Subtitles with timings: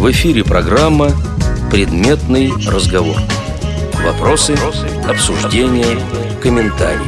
[0.00, 1.10] В эфире программа
[1.70, 3.18] «Предметный разговор».
[4.02, 4.56] Вопросы,
[5.06, 5.98] обсуждения,
[6.40, 7.04] комментарии.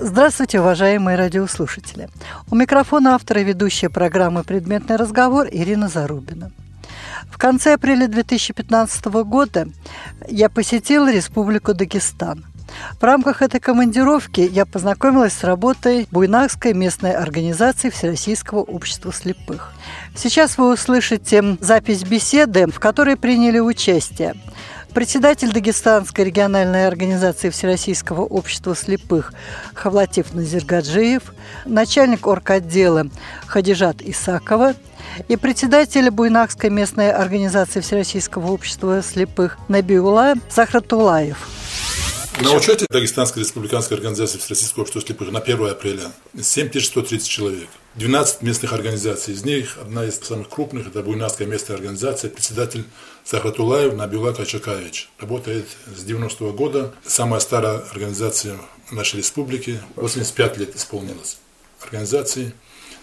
[0.00, 2.08] Здравствуйте, уважаемые радиослушатели.
[2.50, 6.50] У микрофона автора и ведущая программы «Предметный разговор» Ирина Зарубина.
[7.30, 9.68] В конце апреля 2015 года
[10.28, 12.44] я посетила Республику Дагестан.
[13.00, 19.72] В рамках этой командировки я познакомилась с работой Буйнакской местной организации Всероссийского общества слепых.
[20.14, 24.34] Сейчас вы услышите запись беседы, в которой приняли участие
[24.90, 29.32] председатель Дагестанской региональной организации Всероссийского общества слепых
[29.74, 31.32] Хавлатив Назиргаджиев,
[31.64, 33.06] начальник орготдела
[33.46, 34.74] Хадижат Исакова
[35.28, 41.48] и председатель Буйнакской местной организации Всероссийского общества слепых Набиула Сахратулаев.
[42.42, 47.68] На учете Дагестанской республиканской организации Всероссийского общества слепых на 1 апреля 7130 человек.
[47.96, 49.34] 12 местных организаций.
[49.34, 52.84] Из них одна из самых крупных– это Буйнакская местная организация, председатель
[53.26, 55.10] Захратулаев Набила Качакаевич.
[55.18, 56.94] Работает с 90 -го года.
[57.06, 58.58] Самая старая организация
[58.90, 59.78] нашей республики.
[59.96, 61.36] 85 лет исполнилось
[61.82, 62.54] организации.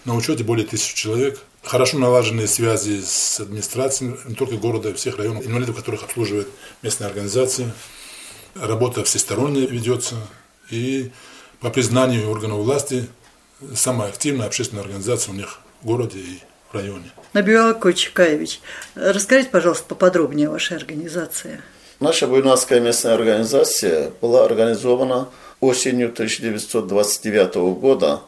[0.04, 1.38] На учете более тысячи человек.
[1.62, 6.48] Хорошо налаженные связи с администрацией не только города, всех районов, инвалидов, которых обслуживает
[6.82, 7.72] местная организация
[8.54, 10.16] работа всесторонняя ведется,
[10.70, 11.10] и
[11.60, 13.06] по признанию органов власти
[13.74, 16.38] самая активная общественная организация у них в городе и
[16.70, 17.10] в районе.
[17.32, 18.60] Набиал Кочекаевич,
[18.94, 21.60] расскажите, пожалуйста, поподробнее о вашей организации.
[22.00, 25.28] Наша Буйнакская местная организация была организована
[25.60, 28.22] осенью 1929 года,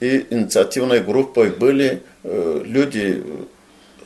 [0.00, 3.22] и инициативной группой были э, люди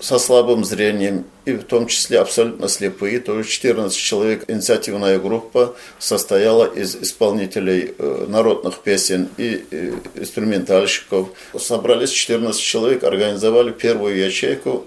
[0.01, 4.45] со слабым зрением, и в том числе абсолютно слепые, то есть 14 человек.
[4.49, 11.29] Инициативная группа состояла из исполнителей э, народных песен и э, инструментальщиков.
[11.57, 14.87] Собрались 14 человек, организовали первую ячейку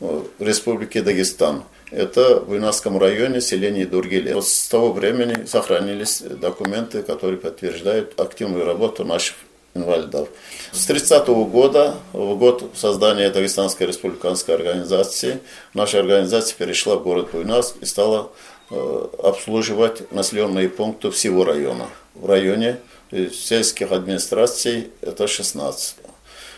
[0.00, 1.64] э, в Республике Дагестан.
[1.90, 4.32] Это в Буйнакском районе, селение Дургили.
[4.32, 9.34] Вот с того времени сохранились документы, которые подтверждают активную работу наших
[9.74, 10.28] инвалидов.
[10.72, 15.40] С 30 -го года, в год создания Дагестанской республиканской организации,
[15.74, 18.30] наша организация перешла в город Буйнаск и стала
[18.70, 21.86] э, обслуживать населенные пункты всего района.
[22.14, 22.78] В районе
[23.32, 25.96] сельских администраций это 16.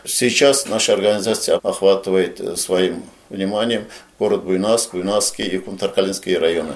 [0.05, 3.87] Сейчас наша организация охватывает э, своим вниманием
[4.19, 6.75] город Буйнаск, Буйнасский и Кумтаркалинские районы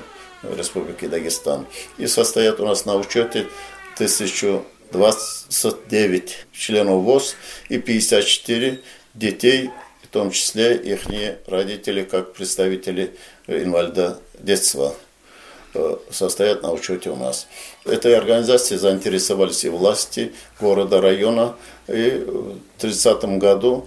[0.56, 1.66] Республики Дагестан.
[1.98, 3.46] И состоят у нас на учете
[3.94, 7.36] 1000 29 членов ВОЗ
[7.69, 8.80] и 54
[9.14, 9.70] детей,
[10.02, 11.06] в том числе их
[11.47, 13.14] родители, как представители
[13.46, 14.94] инвалида детства
[15.75, 17.46] э, состоят на учете у нас.
[17.84, 21.56] Этой организацией заинтересовались и власти города, района.
[21.88, 23.86] И в 30 году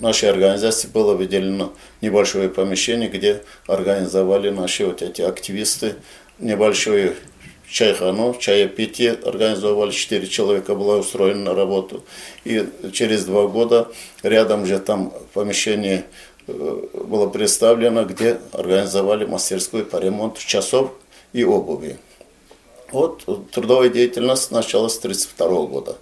[0.00, 5.96] нашей организации было выделено небольшое помещение, где организовали наши вот эти активисты
[6.38, 7.16] небольшой
[7.70, 12.02] чайхану, чаепитие организовали, четыре человека было устроено на работу.
[12.44, 13.88] И через два года
[14.22, 16.04] рядом же там помещение
[16.46, 20.92] э, было представлено, где организовали мастерскую по ремонту часов
[21.32, 21.98] и обуви.
[22.90, 25.96] Вот трудовая деятельность началась с 1932 года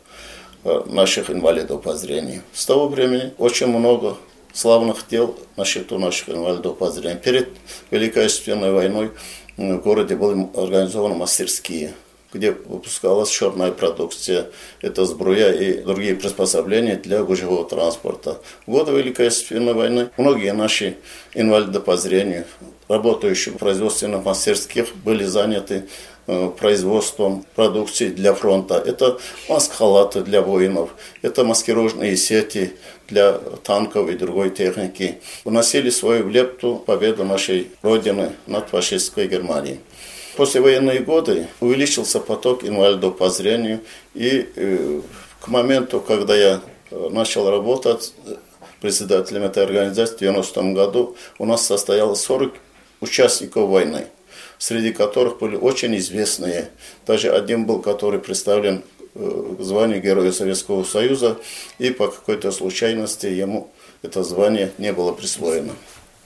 [0.64, 2.42] э, наших инвалидов по зрению.
[2.54, 4.16] С того времени очень много
[4.52, 7.20] славных дел на счету наших инвалидов по зрению.
[7.20, 7.48] Перед
[7.90, 9.10] Великой Отечественной войной
[9.56, 11.94] в городе были организованы мастерские,
[12.32, 14.46] где выпускалась черная продукция,
[14.82, 18.38] это сбруя и другие приспособления для гужевого транспорта.
[18.66, 20.96] В годы Великой Отечественной войны многие наши
[21.34, 22.44] инвалиды по зрению,
[22.88, 25.88] работающие в производственных мастерских, были заняты
[26.58, 28.74] производством продукции для фронта.
[28.74, 29.18] Это
[29.48, 30.90] маск-халаты для воинов,
[31.22, 32.74] это маскировочные сети,
[33.08, 33.32] для
[33.64, 39.80] танков и другой техники, вносили свою лепту победу нашей Родины над фашистской Германией.
[40.36, 43.80] После военные годы увеличился поток инвалидов по зрению,
[44.14, 45.00] и э,
[45.40, 48.36] к моменту, когда я э, начал работать э,
[48.80, 52.52] председателем этой организации в 90 году, у нас состоялось 40
[53.00, 54.06] участников войны,
[54.58, 56.70] среди которых были очень известные.
[57.06, 58.82] Даже один был, который представлен
[59.20, 61.38] Э, звание Героя Советского Союза,
[61.78, 63.68] и по какой-то случайности ему
[64.02, 65.72] это звание не было присвоено.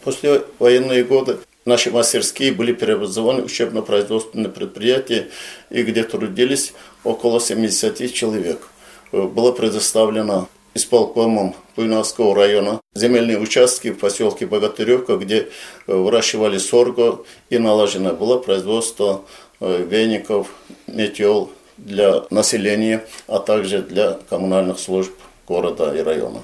[0.05, 5.29] После военные годы наши мастерские были преобразованы в учебно-производственные предприятия,
[5.71, 8.69] и где трудились около 70 человек.
[9.13, 15.49] Э, было предоставлено исполкомом Буйнакского района земельные участки в поселке Богатыревка, где
[15.87, 19.23] э, выращивали сорго и налажено было производство
[19.61, 20.49] веников,
[20.89, 25.13] метел, для населения, а также для коммунальных служб
[25.47, 26.41] города и района.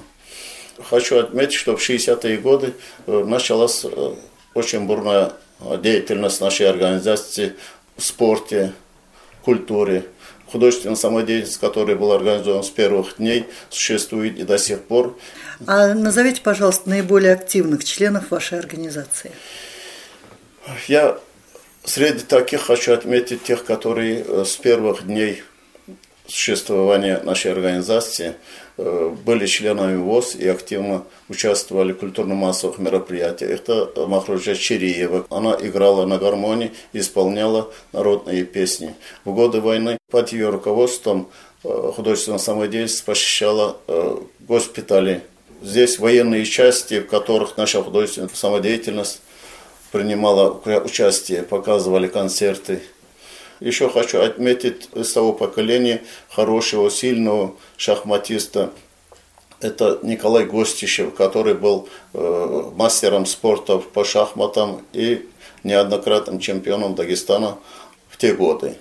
[0.89, 2.73] хочу отметить, что в 60-е годы
[3.07, 4.13] э, началась э,
[4.53, 5.33] очень бурная
[5.81, 7.53] деятельность нашей организации
[7.97, 8.73] в спорте,
[9.43, 10.05] культуре.
[10.51, 15.17] Художественная самодеятельность, которая была организована с первых дней, существует и до сих пор.
[15.67, 19.31] А назовите, пожалуйста, наиболее активных членов вашей организации.
[20.87, 21.19] Я
[21.83, 25.43] среди таких хочу отметить тех, которые э, с первых дней
[26.27, 28.35] существования нашей организации
[29.25, 33.51] были членами ВОЗ и активно участвовали в культурно-массовых мероприятиях.
[33.51, 35.25] Это Махруджа Чериева.
[35.29, 38.95] Она играла на гармонии, исполняла народные песни.
[39.25, 41.29] В годы войны под ее руководством
[41.63, 43.77] э, художественная самодеятельность посещала
[44.39, 45.23] госпитали.
[45.61, 49.21] Здесь военные части, в которых наша художественная самодеятельность
[49.91, 50.51] принимала
[50.83, 52.81] участие, показывали концерты.
[53.59, 58.71] Еще хочу отметить из того поколения хорошего, сильного шахматиста.
[59.59, 65.27] Это Николай Гостищев, который был э, мастером спорта по шахматам и
[65.63, 67.57] неоднократным чемпионом Дагестана
[68.07, 68.77] в те годы.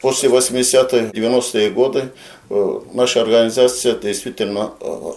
[0.00, 2.10] После 80-х, 90-е годы
[2.48, 5.12] э, наша организация действительно э,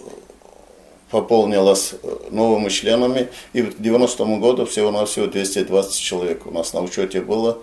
[1.10, 3.28] пополнилась э, новыми членами.
[3.52, 7.58] И в 90-м году всего-навсего 220 человек у нас на учете было.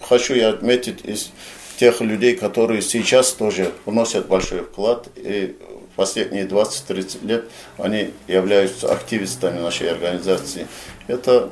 [0.00, 1.30] Хочу я отметить из
[1.78, 5.08] тех людей, которые сейчас тоже вносят большой вклад.
[5.16, 5.56] И
[5.94, 7.44] последние 20-30 лет
[7.78, 10.66] они являются активистами нашей организации.
[11.06, 11.50] Это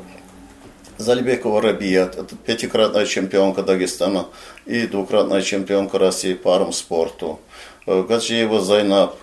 [0.96, 4.26] Залибекова Рабият, это пятикратная чемпионка Дагестана
[4.64, 7.40] и двукратная чемпионка России по армспорту.
[7.86, 9.16] Э, Гаджиева Зайнаб,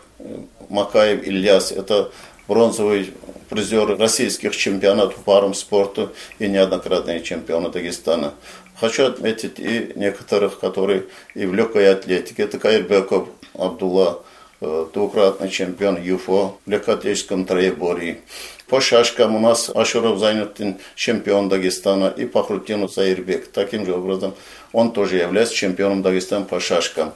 [0.70, 1.72] Макаев Ильяс.
[1.72, 2.12] Это
[2.48, 3.14] бронзовый
[3.50, 8.34] призер российских чемпионатов по армспорту и неоднократные чемпионы Дагестана.
[8.82, 11.04] Хочу отметить и некоторых, которые
[11.36, 12.42] и в легкой атлетике.
[12.42, 14.24] Это Кайрбеков Абдулла,
[14.60, 18.22] э, двукратный чемпион ЮФО в легкоатлетическом троеборье.
[18.68, 20.60] По шашкам у нас Ашуров занят
[20.96, 23.52] чемпион Дагестана и Пахрутинов Саирбек.
[23.52, 24.34] Таким же образом
[24.74, 27.14] он тоже является чемпионом Дагестана по шашкам.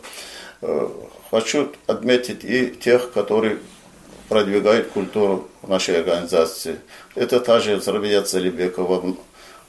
[0.62, 0.88] Э,
[1.32, 3.58] Хочу отметить и тех, которые
[4.30, 6.76] продвигают культуру нашей организации.
[7.16, 9.16] Это та же Зарбия Целебекова.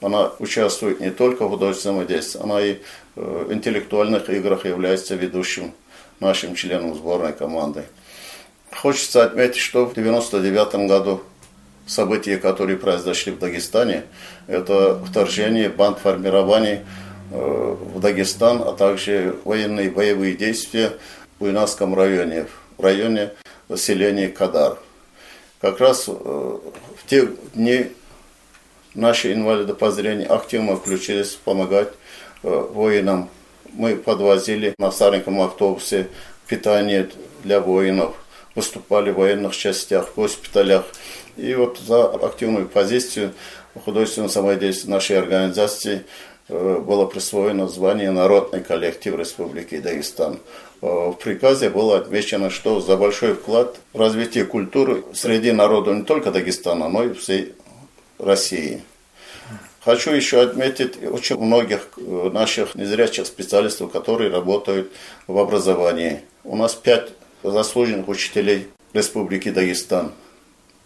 [0.00, 2.78] Она участвует не только в художественном действии, она и
[3.14, 5.72] в интеллектуальных играх является ведущим
[6.20, 7.84] нашим членом сборной команды.
[8.70, 11.22] Хочется отметить, что в 1999 году
[11.86, 14.04] события, которые произошли в Дагестане,
[14.46, 16.80] это вторжение банд формирований
[17.30, 20.92] э, в Дагестан, а также военные боевые действия
[21.36, 22.46] в Буйнасском районе,
[22.76, 23.30] в районе
[23.76, 24.78] селения Кадар.
[25.60, 27.86] Как раз э, в те дни
[28.96, 31.90] наши инвалиды по зрению активно включились помогать
[32.42, 33.28] э, воинам.
[33.72, 36.08] Мы подвозили на стареньком автобусе
[36.48, 37.08] питание
[37.44, 38.14] для воинов,
[38.54, 40.86] выступали в военных частях, в госпиталях.
[41.36, 43.34] И вот за активную позицию
[43.84, 46.04] художественного самодействия нашей организации
[46.48, 50.40] э, было присвоено звание «Народный коллектив Республики Дагестан».
[50.80, 56.04] Э, в приказе было отмечено, что за большой вклад в развитие культуры среди народа не
[56.04, 57.52] только Дагестана, но и всей
[58.18, 58.82] России.
[59.84, 64.90] Хочу еще отметить очень многих э, наших незрячих специалистов, которые работают
[65.26, 66.22] в образовании.
[66.42, 67.10] У нас пять
[67.42, 70.12] заслуженных учителей Республики Дагестан,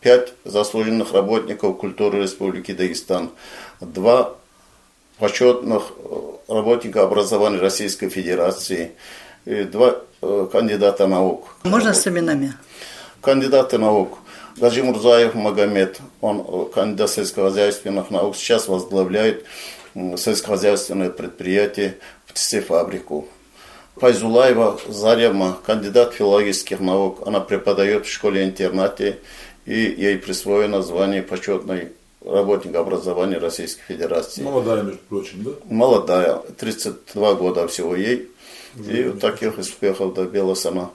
[0.00, 3.30] пять заслуженных работников культуры Республики Дагестан,
[3.80, 4.36] два
[5.18, 8.92] почетных э, работника образования Российской Федерации–
[9.44, 11.56] и два э, кандидата наук.
[11.64, 12.54] Можно с именами?
[13.20, 14.18] Кандидаты наук.
[14.56, 19.44] Гаджи Мурзаев Магомед, он э, кандидат сельскохозяйственных наук, сейчас возглавляет
[19.94, 23.28] сельскохозяйственное предприятие птицефабрику.
[23.98, 29.18] Пайзулаева Зарема, кандидат филологических наук, она преподает в школе-интернате,
[29.66, 31.92] и ей присвоено звание почетной
[32.24, 34.42] работник образования Российской Федерации.
[34.42, 35.50] Молодая, между прочим, да?
[35.64, 38.30] Молодая, 32 года всего ей.
[38.76, 40.90] И вот таких успехов добилась она.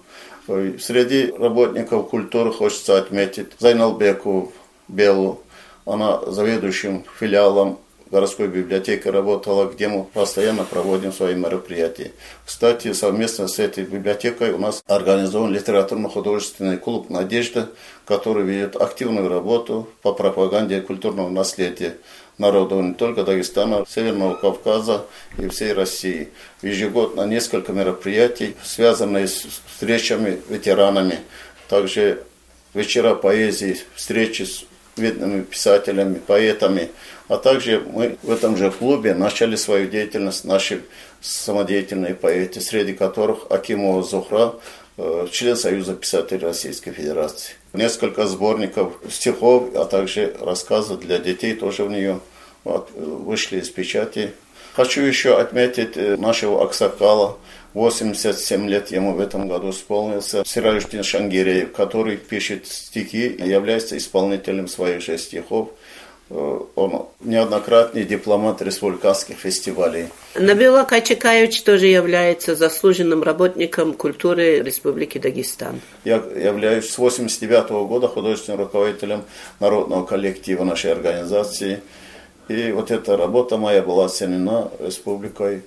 [0.48, 4.52] Среди работников культуры хочется отметить Зайналбеку
[4.88, 5.42] Белу.
[5.86, 7.80] Она заведующим филиалом
[8.12, 12.12] городской библиотеки работала, где мы постоянно проводим свои мероприятия.
[12.46, 17.70] Кстати, совместно с этой библиотекой у нас организован литературно-художественный клуб «Надежда»,
[18.06, 21.98] который ведет активную работу по пропаганде культурного наследия
[22.38, 25.06] народов не только Дагестана, Северного Кавказа
[25.38, 26.30] и всей России.
[26.62, 31.20] Ежегодно несколько мероприятий, связанные с встречами ветеранами,
[31.70, 32.24] также
[32.74, 34.66] вечера поэзии, встречи с
[34.98, 36.90] видными писателями, поэтами,
[37.28, 40.84] а также мы в этом же клубе начали свою деятельность наши
[41.22, 44.56] самодеятельные поэты, среди которых Акимова Зухра,
[45.32, 47.56] член Союза писателей Российской Федерации.
[47.74, 52.20] Несколько сборников стихов, а также рассказы для детей тоже в нее
[52.64, 54.32] вышли из печати.
[54.74, 57.38] Хочу еще отметить э, нашего Аксакала,
[57.74, 64.68] 87 лет ему в этом году исполнился, Сирадждин Шангиреев, который пишет стихи и является исполнителем
[64.68, 65.70] своих же стихов.
[66.30, 70.08] Э, он неоднократный дипломат республиканских фестивалей.
[70.34, 75.82] Набила Качекаевич тоже является заслуженным работником культуры Республики Дагестан.
[76.04, 79.24] Я являюсь с 89 года художественным руководителем
[79.60, 81.82] народного коллектива нашей организации.
[82.48, 85.64] И вот эта работа моя была оценена республикой.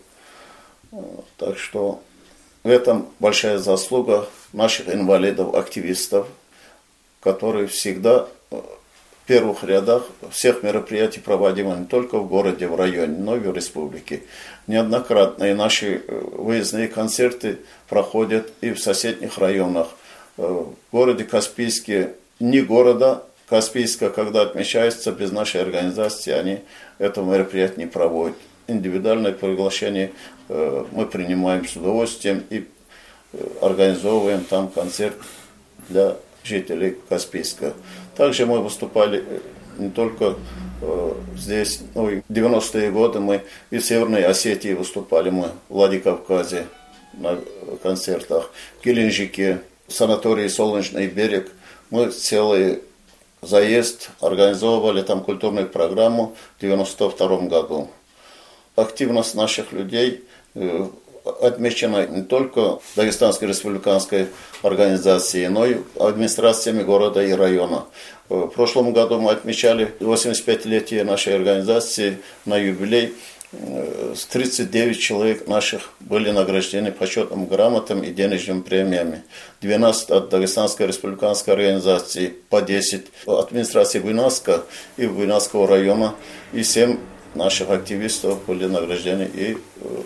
[1.37, 2.01] Так что
[2.65, 6.27] в этом большая заслуга наших инвалидов, активистов,
[7.21, 8.29] которые всегда
[9.29, 14.23] первых рядах всех мероприятий, проводимых не только в городе, в районе, но и в республике.
[14.67, 17.59] Неоднократно и наши э, выездные концерты
[17.91, 19.89] проходят и в соседних районах.
[20.39, 26.61] Э, в городе Каспийске, не города Каспийска, когда отмечается без нашей организации, они
[26.97, 28.37] это мероприятие не проводят.
[28.67, 30.11] Индивидуальное приглашение
[30.49, 32.67] э, мы принимаем с удовольствием и
[33.61, 35.17] организовываем там концерт
[35.91, 37.75] для жителей Каспийска.
[38.19, 39.39] Также мы выступали э,
[39.79, 40.35] не только
[40.83, 46.67] э, здесь, ну и 90-е годы мы и в Северной Осетии выступали, мы в Владикавказе
[47.13, 47.39] на
[47.81, 51.53] концертах, в Геленджике, в санатории «Солнечный берег».
[51.91, 52.81] Мы целый
[53.41, 57.89] заезд организовывали там культурную программу в 92 году.
[58.75, 60.25] Активность наших людей
[60.57, 60.89] э,
[61.41, 64.29] отмечена не только Дагестанской республиканской
[64.63, 67.85] организацией, но и администрациями города и района.
[68.29, 73.15] В прошлом году мы отмечали 85-летие нашей организации на юбилей.
[74.31, 79.23] 39 человек наших были награждены почетным грамотам и денежными премиями.
[79.63, 84.65] 12 от Дагестанской республиканской организации, по 10 от администрации Буйнаска
[84.99, 86.15] и Буйнасского района
[86.53, 86.99] и 7
[87.35, 89.57] наших активистов были награждены и э,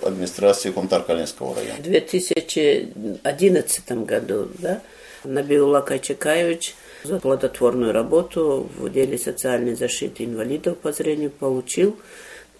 [0.06, 1.78] администрацией Кумтаркалинского района.
[1.78, 4.82] В 2011 году да,
[5.24, 6.74] Набиулла Качекаевич
[7.04, 11.96] за плодотворную работу в деле социальной защиты инвалидов по зрению получил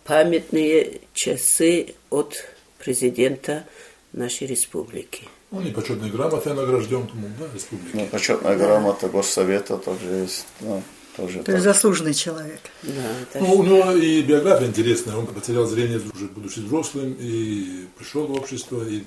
[0.04, 2.34] памятные часы от
[2.78, 3.64] президента
[4.12, 5.28] нашей республики.
[5.50, 7.90] Ну, не почетная грамота награжден, да, республики.
[7.94, 10.46] Ну, почетная грамота Госсовета тоже есть.
[10.60, 10.82] Да.
[11.16, 12.60] Тоже То есть заслуженный человек.
[12.82, 15.16] Да, ну, у него и биография интересная.
[15.16, 19.02] Он потерял зрение, уже будучи взрослым, и пришел в общество, и,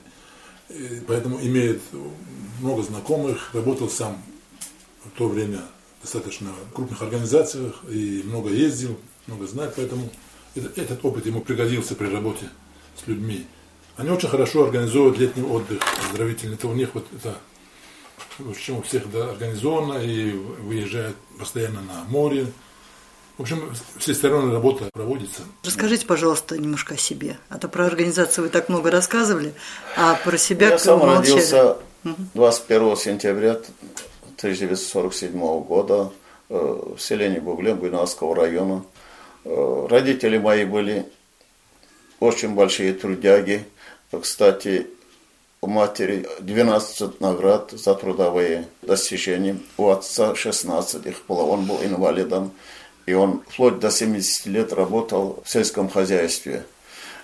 [0.70, 1.82] и поэтому имеет
[2.60, 4.22] много знакомых, работал сам
[5.04, 5.62] в то время
[6.00, 10.10] в достаточно крупных организациях и много ездил, много знает, поэтому
[10.54, 12.50] этот, этот опыт ему пригодился при работе
[13.04, 13.48] с людьми.
[13.98, 16.56] Они очень хорошо организовывают летний отдых оздоровительный.
[16.56, 17.38] Это у них вот это
[18.40, 22.48] в общем, у всех да, организовано и выезжают постоянно на море.
[23.38, 25.42] В общем, всесторонняя работа проводится.
[25.64, 27.38] Расскажите, пожалуйста, немножко о себе.
[27.50, 29.54] А то про организацию вы так много рассказывали,
[29.98, 31.32] а про себя Я сам молчали.
[31.32, 31.78] родился
[32.34, 33.52] 21 сентября
[34.38, 35.32] 1947
[35.64, 36.12] года
[36.50, 36.56] э,
[36.98, 38.86] в селении Бугле Буйнавского района.
[39.44, 41.06] Э, родители мои были
[42.20, 43.66] очень большие трудяги.
[44.22, 44.88] Кстати,
[45.66, 52.52] у матери 12 наград за трудовые достижения, у отца 16 их было, он был инвалидом,
[53.08, 56.66] и он вплоть до 70 лет работал в сельском хозяйстве.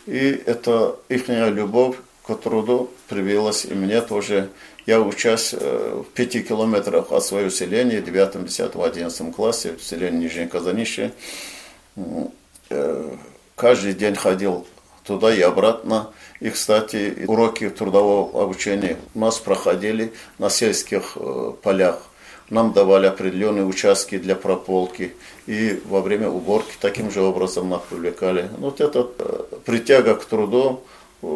[0.07, 4.49] И это их любовь к труду привилась и мне тоже.
[4.87, 9.83] Я учась э, в пяти километрах от своего селения, в 9, 10, 11 классе, в
[9.83, 11.11] селении Нижнее Казанище.
[12.71, 13.15] Э,
[13.55, 14.65] каждый день ходил
[15.03, 16.09] туда и обратно.
[16.39, 22.01] И, кстати, уроки трудового обучения у нас проходили на сельских э, полях.
[22.49, 25.13] Нам давали определенные участки для прополки.
[25.47, 28.49] И во время уборки таким же образом нас привлекали.
[28.57, 30.81] Вот эта э, притяга к труду
[31.21, 31.27] э,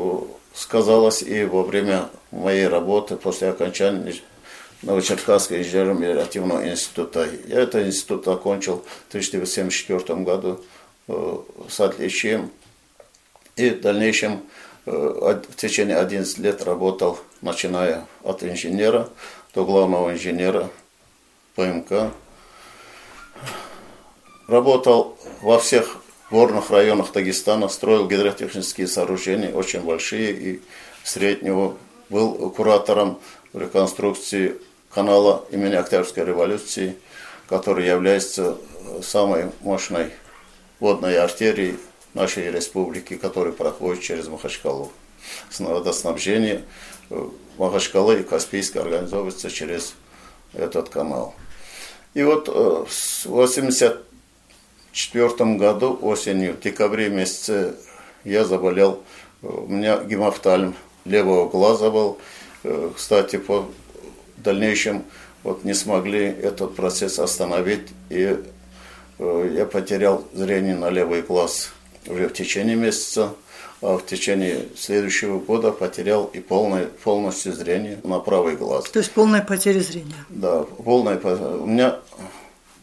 [0.54, 4.16] сказалась и во время моей работы после окончания
[4.82, 7.28] Новочеркасского инженерно-мелиоративного института.
[7.48, 10.62] Я этот институт окончил в 1974 году
[11.08, 12.52] с отличием.
[13.56, 14.42] И в дальнейшем
[14.86, 19.10] Э, в течение 11 лет работал, начиная от инженера
[19.54, 20.70] до главного инженера
[21.56, 22.12] ПМК.
[24.48, 25.98] Работал во всех
[26.30, 30.62] горных районах Дагестана, строил гидротехнические сооружения, очень большие и
[31.04, 31.76] среднего.
[32.10, 33.20] Был куратором
[33.54, 34.58] реконструкции
[34.92, 36.96] канала имени Октябрьской революции,
[37.50, 38.56] который является
[39.02, 40.12] самой мощной
[40.80, 41.80] водной артерией
[42.16, 44.92] нашей республики, который проходит через Махачкалу.
[45.60, 46.64] Водоснабжение
[47.58, 49.94] Махачкала и Каспийска организовывается через
[50.54, 51.36] этот канал.
[52.14, 52.88] И вот в
[53.26, 57.76] 1984 году осенью, в декабре месяце
[58.24, 59.04] я заболел,
[59.42, 62.18] у меня гемофтальм левого глаза был.
[62.96, 63.70] Кстати, по
[64.38, 65.04] дальнейшем
[65.44, 68.38] вот не смогли этот процесс остановить, и
[69.20, 71.72] я потерял зрение на левый глаз
[72.08, 73.34] уже в течение месяца
[73.82, 78.90] а в течение следующего года потерял и полное, полностью зрение на правый глаз.
[78.90, 80.16] То есть полная потеря зрения?
[80.30, 82.00] Да, полная У меня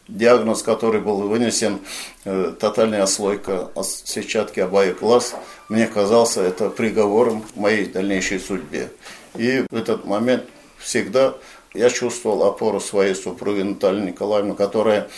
[0.06, 1.80] диагноз, который был вынесен,
[2.24, 5.34] э, тотальная ослойка сетчатки обоих глаз,
[5.68, 8.90] мне казался это приговором моей дальнейшей судьбе.
[9.36, 10.44] И в этот момент
[10.78, 11.34] всегда
[11.74, 15.08] я чувствовал опору своей супруги Натальи Николаевны, которая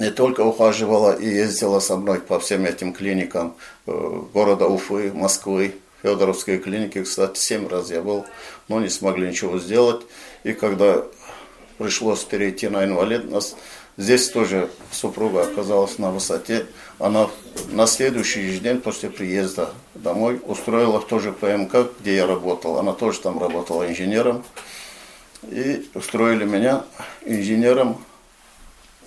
[0.00, 3.54] не только ухаживала и ездила со мной по всем этим клиникам
[3.86, 8.24] э, города Уфы, Москвы, Федоровской клиники, кстати, семь раз я был,
[8.68, 10.00] но не смогли ничего сделать.
[10.42, 11.04] И когда
[11.76, 13.56] пришлось перейти на инвалидность,
[13.98, 16.66] здесь тоже супруга оказалась на высоте.
[16.98, 17.28] Она
[17.68, 22.78] на следующий день после приезда домой устроила в то ПМК, где я работал.
[22.78, 24.44] Она тоже там работала инженером.
[25.42, 26.84] И устроили меня
[27.26, 28.02] инженером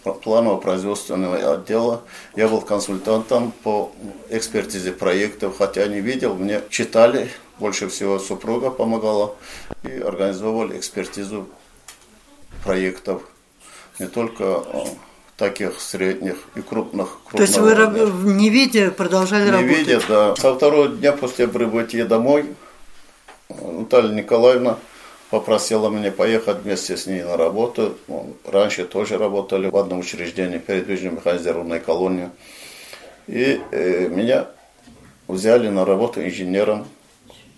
[0.03, 2.01] планово-производственного отдела.
[2.35, 3.91] Я был консультантом по
[4.29, 7.29] экспертизе проектов, хотя не видел, мне читали,
[7.59, 9.35] больше всего супруга помогала,
[9.83, 11.47] и организовывали экспертизу
[12.63, 13.21] проектов.
[13.99, 14.85] Не только а,
[15.37, 17.17] таких средних и крупных.
[17.31, 18.05] То есть вы уровня.
[18.33, 19.71] не видя продолжали не работать?
[19.71, 20.35] Не видя, да.
[20.35, 22.55] Со второго дня после прибытия домой
[23.49, 24.77] Наталья Николаевна
[25.33, 27.97] попросила меня поехать вместе с ней на работу.
[28.45, 32.29] Раньше тоже работали в одном учреждении, передвижной механизированной колонии.
[33.25, 34.47] И э, меня
[35.27, 36.87] взяли на работу инженером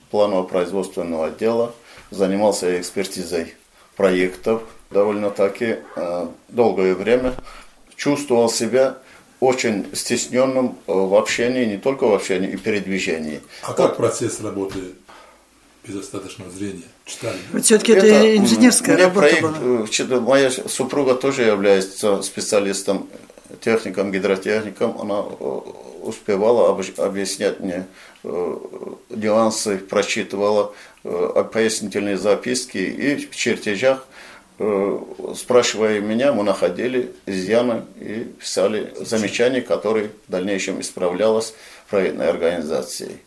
[0.09, 1.75] планово-производственного отдела.
[2.11, 3.55] Занимался я экспертизой
[3.97, 7.33] проектов довольно-таки э, долгое время.
[7.97, 8.99] Чувствовал себя
[9.41, 13.41] очень стесненным э, в общении, не только в общении, и передвижении.
[13.63, 14.79] А как процесс работы
[15.83, 16.94] без достаточного зрения?
[17.05, 17.37] Читали?
[17.53, 20.17] Вот все-таки это, это инженерская работа проект, была.
[20.17, 23.07] Э, моя супруга тоже является специалистом,
[23.61, 24.99] техником, гидротехником.
[24.99, 25.59] Она э,
[26.01, 27.85] успевала объяснять мне
[28.23, 28.57] э,
[29.09, 34.07] нюансы, прочитывала пояснительные записки и в чертежах
[35.35, 41.53] спрашивая меня, мы находили изъяны и писали замечания, которые в дальнейшем исправлялась
[41.89, 43.17] проектной организацией.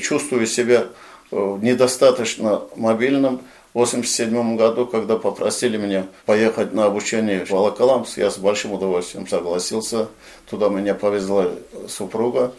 [0.00, 0.86] Чувствую себя
[1.32, 3.42] Э, недостаточно мобильным.
[3.72, 9.28] В 1987 году, когда попросили меня поехать на обучение в Волоколамск, я с большим удовольствием
[9.28, 10.08] согласился.
[10.48, 11.52] Туда меня повезла
[11.88, 12.52] супруга.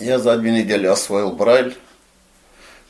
[0.00, 1.76] Я за две недели освоил Брайль.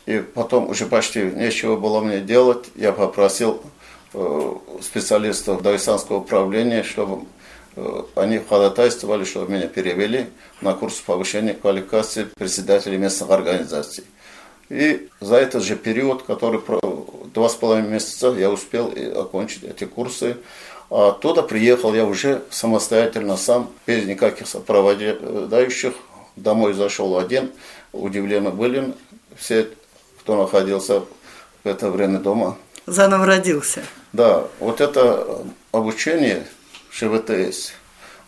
[0.06, 2.66] И потом уже почти нечего было мне делать.
[2.76, 3.60] Я попросил
[4.14, 7.26] э, специалистов Дагестанского управления, чтобы
[7.74, 10.26] э, они ходатайствовали, чтобы меня перевели
[10.60, 14.04] на курс повышения квалификации председателей местных организаций.
[14.68, 16.60] И за этот же период, который
[17.32, 20.36] два с половиной месяца, я успел окончить эти курсы.
[20.90, 25.94] А оттуда приехал я уже самостоятельно сам, без никаких сопровождающих.
[26.36, 27.50] Домой зашел один,
[27.92, 28.94] удивлены были
[29.36, 29.68] все,
[30.20, 31.00] кто находился
[31.64, 32.56] в это время дома.
[32.86, 33.82] Заново родился.
[34.12, 36.46] Да, вот это обучение
[36.90, 37.72] ШВТС,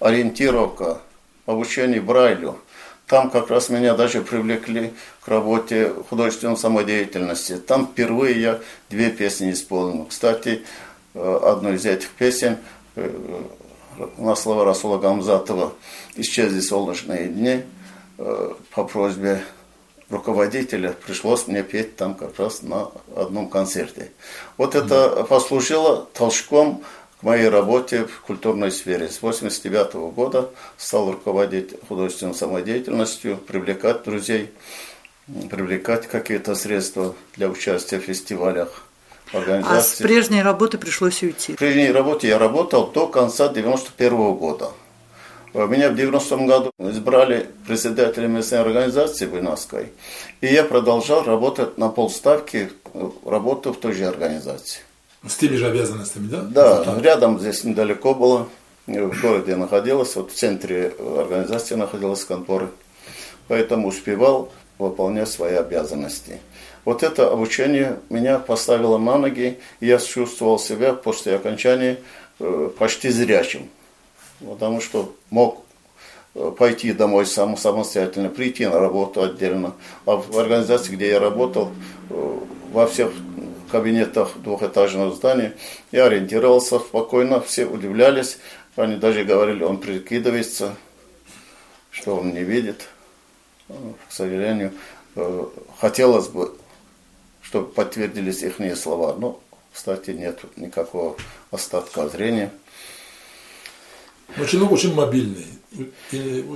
[0.01, 1.01] ориентировка,
[1.47, 2.59] обучение Брайлю–
[3.11, 4.95] там как раз меня даже привлекли
[5.31, 7.57] работе художественной самодеятельности.
[7.57, 10.05] Там впервые я две песни исполнил.
[10.07, 10.63] Кстати,
[11.15, 12.59] э, одну из этих песен
[12.97, 13.11] э,
[14.19, 15.73] на слова Расула Гамзатова
[16.17, 17.63] «Исчезли солнечные дни»
[18.19, 19.43] э, по просьбе
[20.11, 24.11] руководителя пришлось мне петь там как раз на одном концерте.
[24.57, 26.83] Вот это послужило толчком
[27.21, 29.09] к моей работе в культурной сфере.
[29.09, 34.51] С 1989 года стал руководить художественной самодеятельностью, привлекать друзей,
[35.51, 38.85] привлекать какие-то средства для участия в фестивалях.
[39.33, 41.55] А с прежней работы пришлось уйти?
[41.55, 44.71] В прежней работе я работал до конца 1991 года.
[45.53, 49.93] Меня в 90-м году избрали председателем местной организации Буйнавской,
[50.41, 52.71] и я продолжал работать на полставки,
[53.25, 54.81] работу в той же организации.
[55.27, 56.41] С теми же обязанностями, да?
[56.43, 58.49] Да, рядом здесь недалеко было,
[58.87, 62.69] в городе я находилась, вот в центре организации находилась конторы,
[63.49, 66.41] поэтому успевал выполнять свои обязанности.
[66.85, 71.99] Вот это обучение меня поставило на ноги, и я чувствовал себя после окончания
[72.39, 73.69] э, почти зрячим,
[74.41, 75.63] потому что мог
[76.35, 79.75] э, пойти домой сам, самостоятельно, прийти на работу отдельно.
[80.07, 81.71] А в организации, где я работал,
[82.73, 83.13] во всех
[83.71, 85.55] кабинетах двухэтажного здания.
[85.93, 88.39] Я ориентировался спокойно, все удивлялись.
[88.77, 90.77] Они даже говорили, он прикидывается,
[91.91, 92.89] что он не видит.
[94.09, 94.73] К сожалению,
[95.79, 96.55] хотелось бы,
[97.43, 99.15] чтобы подтвердились их слова.
[99.19, 99.41] Но,
[99.73, 101.17] кстати, нет никакого
[101.51, 102.51] остатка зрения.
[104.39, 105.47] Очень, очень мобильный.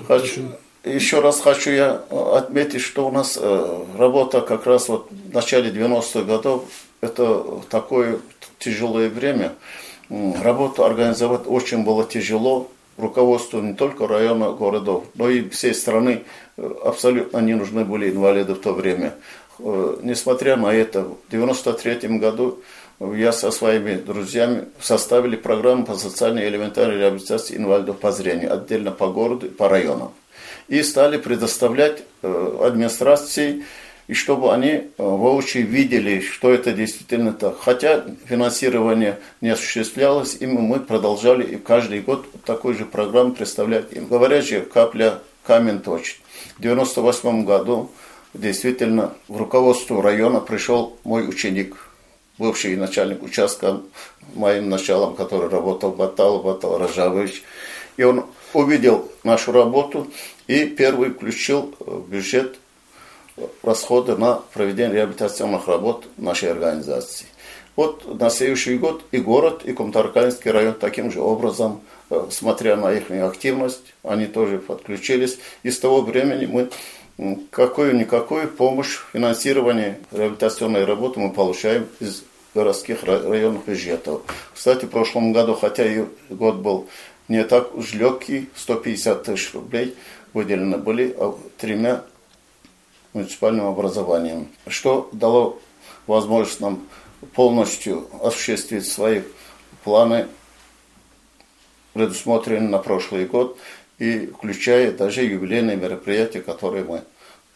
[0.07, 0.55] Хочу, очень...
[0.85, 5.71] Еще раз хочу я отметить, что у нас э, работа как раз вот в начале
[5.71, 6.67] 90-х годов,
[7.01, 8.21] это такое
[8.59, 9.55] тяжелое время.
[10.11, 12.71] Работу организовать очень было тяжело.
[12.97, 16.23] Руководству не только района, городов, но и всей страны
[16.57, 19.15] э, абсолютно не нужны были инвалиды в то время.
[19.59, 22.61] Э, несмотря на это, в 1993 году
[23.01, 29.09] я со своими друзьями составили программу по социальной элементарной реабилитации инвалидов по зрению, отдельно по
[29.09, 30.13] городу и по районам.
[30.69, 33.65] И стали предоставлять э, администрации,
[34.07, 37.59] и чтобы они э, воочию видели, что это действительно так.
[37.59, 44.07] Хотя финансирование не осуществлялось, и мы продолжали и каждый год такой же программу представлять им.
[44.07, 46.17] Говорят же, капля камень точит.
[46.57, 47.91] В 1998 году
[48.35, 51.77] действительно в руководство района пришел мой ученик–
[52.39, 53.81] бывший начальник участка,
[54.35, 57.43] моим началом, который работал Батал, Батал Рожавович.
[57.97, 60.11] И он увидел нашу работу
[60.47, 62.59] и первый включил в бюджет
[63.63, 67.27] расходы на проведение реабилитационных работ нашей организации.
[67.77, 72.93] Вот на следующий год и город, и Комтарканский район таким же образом, э, смотря на
[72.93, 75.39] их активность, они тоже подключились.
[75.65, 76.71] И с того времени мы
[77.51, 84.23] какую-никакую помощь, финансирование реабилитационной работы мы получаем из городских районных бюджетов.
[84.53, 86.89] Кстати, в прошлом году, хотя и год был
[87.29, 89.97] не так уж легкий, 150 тысяч рублей
[90.33, 92.05] выделены были а тремя
[93.15, 95.59] муниципальным образованием, что дало
[96.07, 96.87] возможность нам
[97.35, 99.23] полностью осуществить свои
[99.85, 100.27] планы,
[101.95, 103.57] предусмотренные на прошлый год,
[103.99, 107.05] и включая даже юбилейные мероприятия, которые мы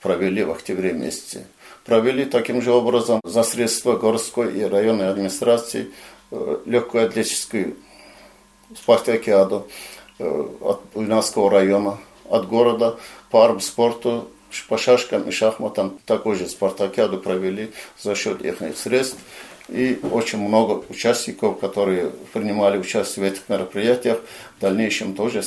[0.00, 1.46] провели в октябре месяце.
[1.84, 5.90] Провели таким же образом за средства городской и районной администрации
[6.30, 7.76] э, легкую атлетическую
[8.76, 9.66] спартакиаду
[10.18, 12.98] э, от Ульнавского района, от города
[13.30, 14.28] по армспорту,
[14.68, 19.18] по шашкам и шахматам такой же спартакиаду провели за счет их средств.
[19.68, 24.20] И очень много участников, которые принимали участие в этих мероприятиях,
[24.56, 25.42] в дальнейшем тоже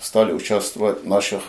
[0.00, 1.42] стали участвовать наших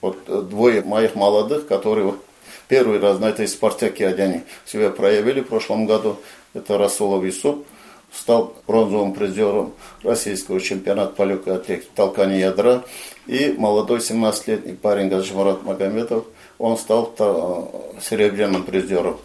[0.00, 2.24] вот двое моих молодых, которые вот
[2.68, 6.18] первый раз на этой спартакиаде они себя проявили в прошлом году.
[6.54, 7.66] Это Расулов Исуп,
[8.12, 12.84] стал бронзовым призером российского чемпионата по легкой атлетике толкания ядра.
[13.26, 16.24] И молодой 17-летний парень Гаджимарат Магомедов,
[16.58, 19.18] он стал э, серебряным призером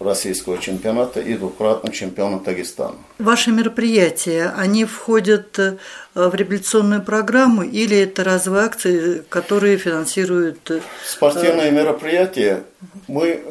[0.00, 2.96] российского чемпионата и двукратным чемпионом Дагестана.
[3.18, 5.76] Ваши мероприятия, они входят э,
[6.14, 10.70] в реабилитационную программу или это разовые акции, которые финансируют?
[10.70, 12.62] Э, Спортивные мероприятия
[13.08, 13.42] мы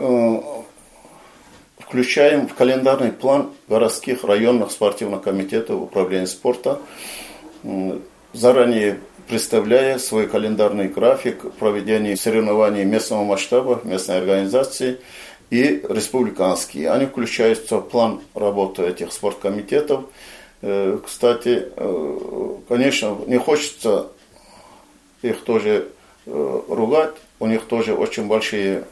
[1.87, 6.79] включаем в календарный план городских районных спортивных комитетов управления спорта,
[8.33, 14.99] заранее представляя свой календарный график проведения соревнований местного масштаба, местной организации–
[15.49, 16.91] и республиканские.
[16.91, 20.05] Они включаются в план работы этих спорткомитетов.
[20.61, 24.07] Э, кстати, э, конечно, не хочется
[25.21, 25.89] их тоже
[26.25, 27.15] э, ругать.
[27.39, 28.85] У них тоже очень большие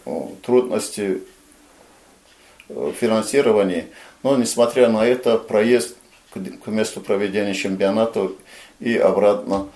[0.43, 1.23] трудности
[2.67, 3.87] финансирования.
[4.23, 5.97] Но, несмотря на это, проезд
[6.33, 8.31] к месту проведения чемпионата
[8.79, 9.67] и обратно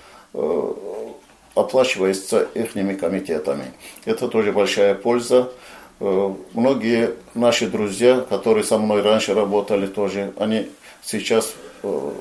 [1.56, 3.66] оплачивается их комитетами.
[4.06, 5.52] Это тоже большая польза.
[6.00, 10.70] Э, многие наши друзья, которые со мной раньше работали тоже, они
[11.04, 12.12] сейчас э,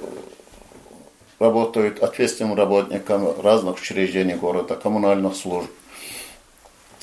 [1.38, 5.70] работают ответственным работником разных учреждений города, коммунальных служб.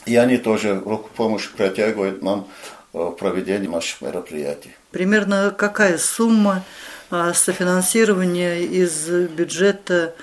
[0.06, 4.72] И они тоже руку помощи протягивают нам э, в проведении наших мероприятий.
[4.92, 6.64] Примерно какая сумма
[7.12, 10.16] а, софинансирования из бюджета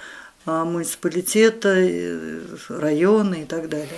[0.47, 1.75] а, муниципалитета,
[2.69, 3.89] района и так далее?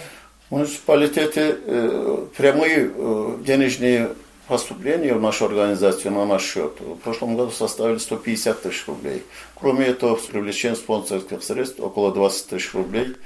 [0.50, 4.10] Муниципалитеты э, прямые э, денежные
[4.46, 9.22] поступления в нашу организацию на наш счет в прошлом году составили 150 тысяч рублей.
[9.54, 13.16] Кроме этого, с привлечением спонсорских средств около 20 тысяч рублей.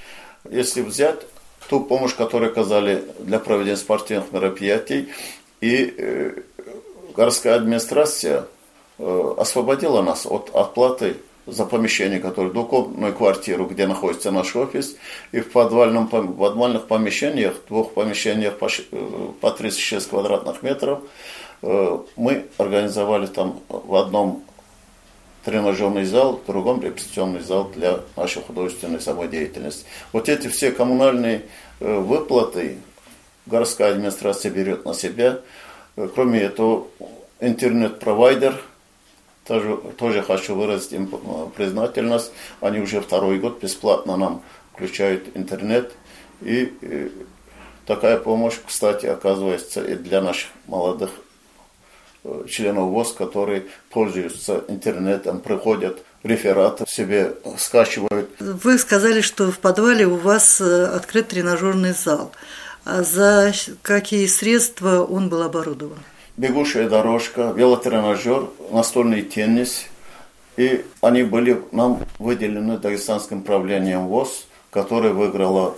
[0.48, 1.26] Если взять
[1.68, 5.08] ту помощь, которую оказали для проведения спортивных мероприятий,
[5.60, 6.32] и э,
[7.16, 8.44] городская администрация
[8.98, 11.16] э, освободила нас от оплаты
[11.46, 14.96] за помещение, которое двухкомнатную квартиру, где находится наш офис,
[15.32, 18.68] и в, подвальном, в подвальных помещениях, двух помещениях по,
[19.40, 21.00] по 36 квадратных метров,
[21.62, 24.44] мы организовали там в одном
[25.44, 29.86] тренажерный зал, в другом репетиционный зал для нашей художественной самодеятельности.
[30.12, 31.46] Вот эти все коммунальные
[31.80, 32.76] выплаты
[33.48, 35.40] городская администрация берет на себя.
[36.14, 36.86] Кроме этого,
[37.40, 38.60] интернет-провайдер,
[39.46, 41.08] тоже, тоже хочу выразить им
[41.56, 42.32] признательность.
[42.60, 45.92] Они уже второй год бесплатно нам включают интернет.
[46.42, 47.12] И, и
[47.86, 51.10] такая помощь, кстати, оказывается и для наших молодых
[52.24, 58.30] э, членов ВОЗ, которые пользуются интернетом, приходят рефераты себе скачивают.
[58.38, 62.32] Вы сказали, что в подвале у вас э, открыт тренажерный зал.
[62.90, 65.98] А за какие средства он был оборудован?
[66.38, 69.84] Бегущая дорожка, велотренажер, настольный теннис.
[70.56, 75.76] И они были нам выделены Дагестанским правлением ВОЗ, которое выиграло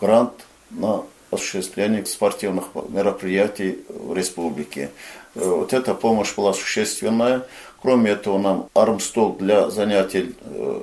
[0.00, 0.32] грант
[0.70, 4.90] на осуществление спортивных мероприятий в республике.
[5.36, 7.46] Э, вот эта помощь была существенная.
[7.80, 10.80] Кроме этого, нам армстол для занятий э,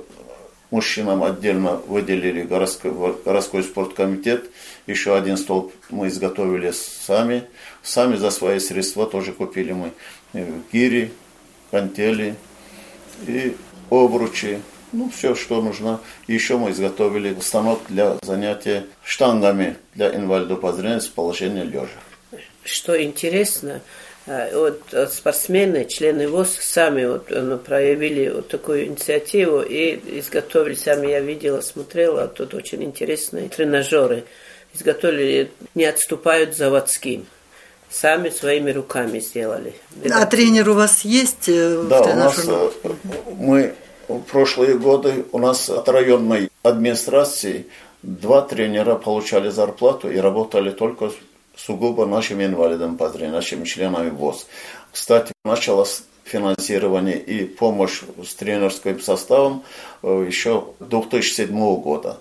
[0.70, 2.92] мужчинам отдельно выделили городской,
[3.24, 4.50] городской спорткомитет.
[4.88, 7.44] Еще один столб мы изготовили сами.
[7.82, 9.92] Сами за свои средства тоже купили мы
[10.32, 11.12] э, гири,
[11.70, 12.36] кантели
[13.26, 13.54] и
[13.90, 14.62] обручи.
[14.92, 16.00] Ну, все, что нужно.
[16.26, 22.00] Еще мы изготовили станок для занятия штангами для инвалидов по зрению с положения лежа.
[22.64, 23.82] Что интересно,
[24.26, 30.74] а, вот э, спортсмены, члены ВОЗ сами вот, ну, проявили вот такую инициативу и изготовили,
[30.74, 34.24] сами я видела, смотрела, тут очень интересные тренажеры.
[34.78, 37.26] Изготовили, не отступают заводским.
[37.90, 39.74] Сами своими руками сделали.
[40.10, 41.48] А тренер у вас есть?
[41.48, 42.70] Э, да, у нас э,
[43.38, 43.74] мы
[44.08, 47.66] в прошлые годы у нас от районной администрации
[48.02, 51.10] два тренера получали зарплату и работали только
[51.56, 54.46] сугубо нашим инвалидам по зрению, нашими членами ВОЗ.
[54.92, 59.64] Кстати, началось финансирование и помощь с тренерским составом
[60.02, 62.18] э, еще 2007 года.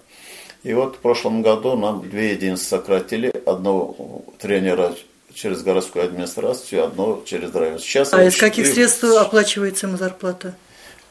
[0.67, 4.93] И вот в прошлом году нам две единицы сократили, одного тренера
[5.33, 7.79] через городскую администрацию, одно через район.
[7.79, 10.57] Сейчас а из каких средств оплачивается им зарплата?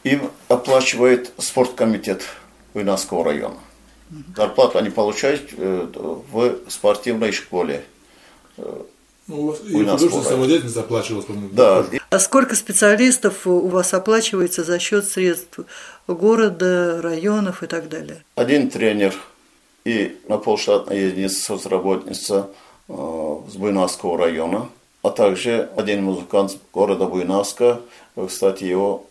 [0.05, 2.23] Им оплачивает спорткомитет
[2.75, 3.57] Уйнанского района.
[4.37, 5.87] Зарплату они получают э,
[6.31, 7.83] в спортивной школе
[8.59, 11.49] ну, у вас и художественная самодеятельность оплачивалась, по-моему.
[11.53, 11.87] Да.
[12.11, 15.61] А сколько специалистов у вас оплачивается за счет средств
[16.07, 18.23] города, районов и так далее?
[18.35, 19.15] Один тренер
[19.87, 22.51] и на полштатная единица соцработница
[22.89, 22.93] э,
[23.49, 24.69] с Буйнавского района,
[25.03, 27.81] а также один музыкант города Буйнавска.
[28.29, 29.07] Кстати, его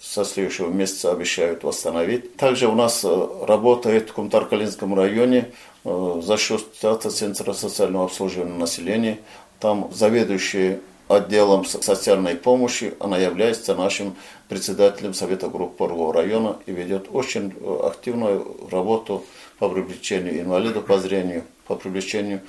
[0.00, 2.36] со следующего месяца обещают восстановить.
[2.36, 5.50] Также у нас э, работает в Кумтаркалинском районе
[5.84, 9.18] Э, за счет Центра социального обслуживания населения.
[9.58, 14.14] Там заведующий отделом социальной помощи, она является нашим
[14.48, 19.24] председателем Совета групп Поргового района и ведет очень э, активную работу
[19.60, 22.40] по привлечению инвалидов по зрению, по привлечению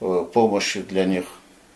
[0.00, 1.24] э, помощи для них.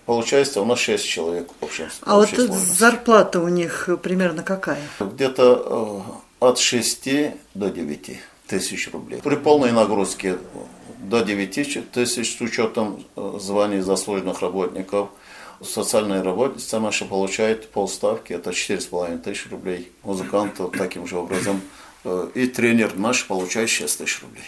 [0.07, 1.87] Получается, у нас 6 человек в общем.
[2.03, 4.83] А вот зарплата у них примерно какая?
[5.01, 7.09] Где-то от 6
[7.55, 9.21] до 9 тысяч рублей.
[9.23, 10.37] При полной нагрузке
[10.99, 15.09] до 9 тысяч с учетом э, званий заслуженных работников.
[15.63, 19.91] Социальная работница наша получает полставки, это 4,5 тысячи рублей.
[20.03, 21.63] Музыкантов таким же образом.
[22.05, 24.45] Э, и тренер наш получает 6 тысяч рублей.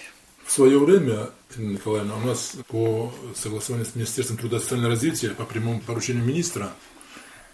[0.46, 5.30] В свое время, Ирина Николаевна, у нас по согласованию с Министерством труда и социального развития,
[5.30, 6.72] по прямому поручению министра,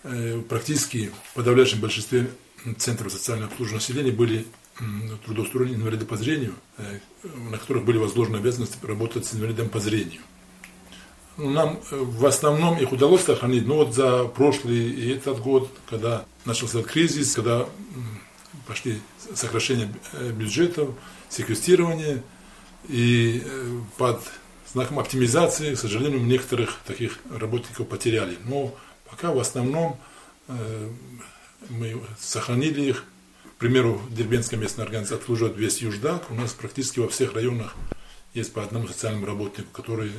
[0.03, 2.31] э, практически в подавляющем большинстве
[2.79, 4.46] центров социального обслуживания населения были
[5.24, 6.98] трудоустроены инвалиды по зрению, э,
[7.50, 10.20] на которых были возложены обязанности работать с инвалидом по зрению.
[11.37, 15.70] Ну, нам э, в основном их удалось сохранить, но вот за прошлый и этот год,
[15.88, 17.66] когда начался кризис, когда
[18.66, 19.00] пошли
[19.35, 20.90] сокращение э, бюджетов,
[21.29, 22.22] секвестирование,
[22.88, 23.43] и
[23.99, 24.23] под
[24.73, 28.38] знаком оптимизации, к сожалению, некоторых таких работников потеряли.
[28.45, 28.77] Но
[29.09, 30.01] пока в основном
[31.69, 33.05] мы сохранили их,
[33.61, 36.31] примеру, Дербенская местная организация обслуживает весь Юждак.
[36.31, 37.77] У нас практически во всех районах
[38.33, 40.11] есть по одному социальному работнику, который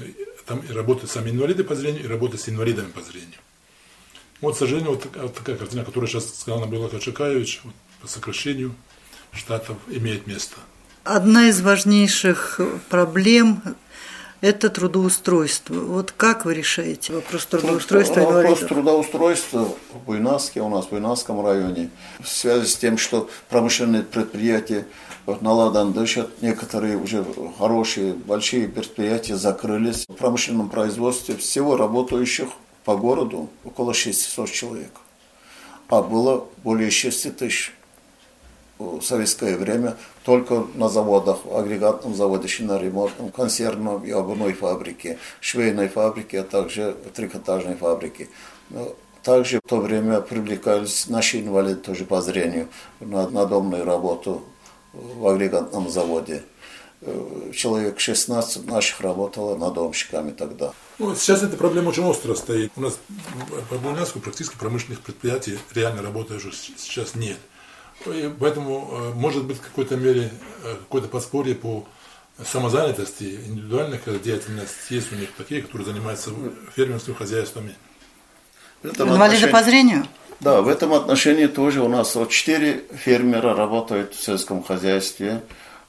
[0.46, 3.40] там и работают сами инвалиды по зрению, и работают с инвалидами по зрению.
[4.42, 8.08] Вот, к сожалению, вот такая, вот такая картина, которую сейчас сказал Набила Качакаевич, вот, по
[8.08, 8.76] сокращению
[9.34, 10.58] штатов имеет место.
[11.04, 13.64] Одна из важнейших проблем
[14.42, 15.74] это трудоустройство.
[15.74, 18.70] Вот как вы решаете вопрос трудоустройства Вопрос инвалидов?
[18.70, 24.86] трудоустройства в Буйнаске, у нас в Буйнасском районе, в связи с тем, что промышленные предприятия
[25.26, 27.26] вот на Ладан дышат, некоторые уже
[27.58, 30.06] хорошие, большие предприятия закрылись.
[30.08, 32.50] В промышленном производстве всего работающих
[32.84, 34.92] по городу около 600 человек,
[35.88, 37.74] а было более 6 тысяч
[38.82, 46.42] в советское время только на заводах, агрегатном заводе, шиноремонтном, консервном и обувной фабрике, швейной фабрике,
[46.42, 48.30] а также трикотажной фабрике.
[49.24, 52.68] Также в то время привлекались наши инвалиды тоже по зрению
[53.00, 54.44] на надомную работу
[54.94, 56.44] в агрегатном заводе.
[57.04, 60.74] Э, человек 16 наших работало надомщиками тогда.
[61.00, 62.72] Ну, сейчас эта проблема очень остро стоит.
[62.76, 63.00] У нас
[63.70, 67.38] по Буйнаску практически промышленных предприятий реально работающих сейчас нет.
[68.08, 70.32] И поэтому, э, может быть, в какой-то мере
[70.64, 71.86] э, какое-то подспорье по
[72.44, 76.32] самозанятости, индивидуальных деятельности есть у них такие, которые занимаются
[76.76, 77.76] фермерскими хозяйствами.
[78.84, 80.06] Инвалиды по зрению?
[80.40, 85.44] Да, в этом отношении тоже у нас вот четыре фермера работают в сельском хозяйстве.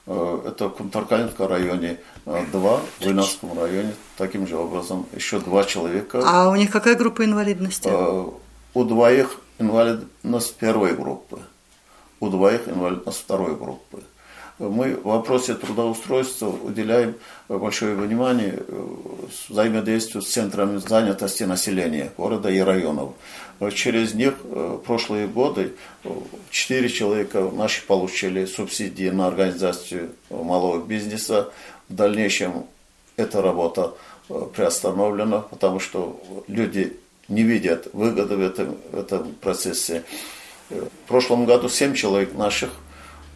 [0.05, 1.99] Э, это в Кунтаркалинском районе
[2.51, 6.21] два, в Войнавском районе таким же образом еще два человека.
[6.23, 7.89] А у них какая группа инвалидности?
[8.75, 11.39] У двоих инвалидность первой группы
[12.23, 14.01] у двоих инвалидность второй группы.
[14.59, 17.15] Мы в вопросе трудоустройства уделяем
[17.49, 18.85] большое внимание э,
[19.49, 23.09] взаимодействию с центрами занятости населения города и районов.
[23.73, 26.09] Через них в э, прошлые годы э,
[26.49, 31.49] четыре человека наши получили субсидии на организацию малого бизнеса.
[31.89, 32.65] В дальнейшем
[33.17, 33.93] эта работа
[34.55, 36.95] приостановлена, потому что люди
[37.27, 40.03] не видят выгоды в этом, в этом процессе.
[40.73, 42.71] В прошлом году 7 человек наших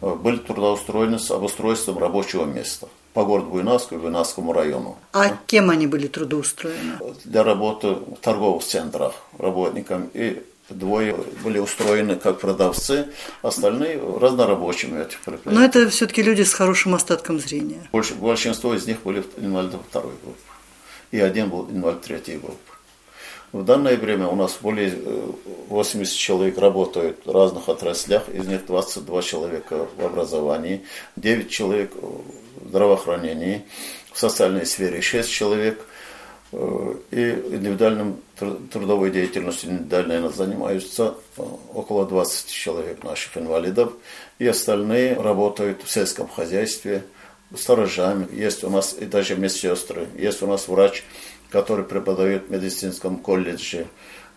[0.00, 4.96] э, были трудоустроены с обустройством рабочего места по городу Буйнаску и Буйнасскому району.
[5.12, 6.98] А кем они были трудоустроены?
[7.24, 10.10] Для работы в торговых центрах работникам.
[10.14, 13.08] И двое были устроены как продавцы,
[13.42, 15.58] остальные разнорабочими этих предприятий.
[15.58, 17.88] Но это все-таки люди с хорошим остатком зрения.
[17.92, 20.40] Больше, большинство из них были инвалиды второй группы.
[21.10, 22.72] И один был инвалид третьей группы.
[23.52, 24.92] В данное время у нас более
[25.68, 30.84] 80 э, человек работают в разных отраслях, из них 22 человека в образовании,
[31.16, 33.64] 9 человек в здравоохранении,
[34.12, 35.80] в социальной сфере 6 человек,
[36.52, 38.20] э, и индивидуальным
[38.70, 43.94] трудовой деятельностью индивидуально занимаются э, около 20 человек наших инвалидов,
[44.38, 47.02] и остальные работают в сельском хозяйстве,
[47.56, 51.02] сторожами, есть у нас и даже медсестры, есть у нас врач,
[51.50, 53.86] который преподает в медицинском колледже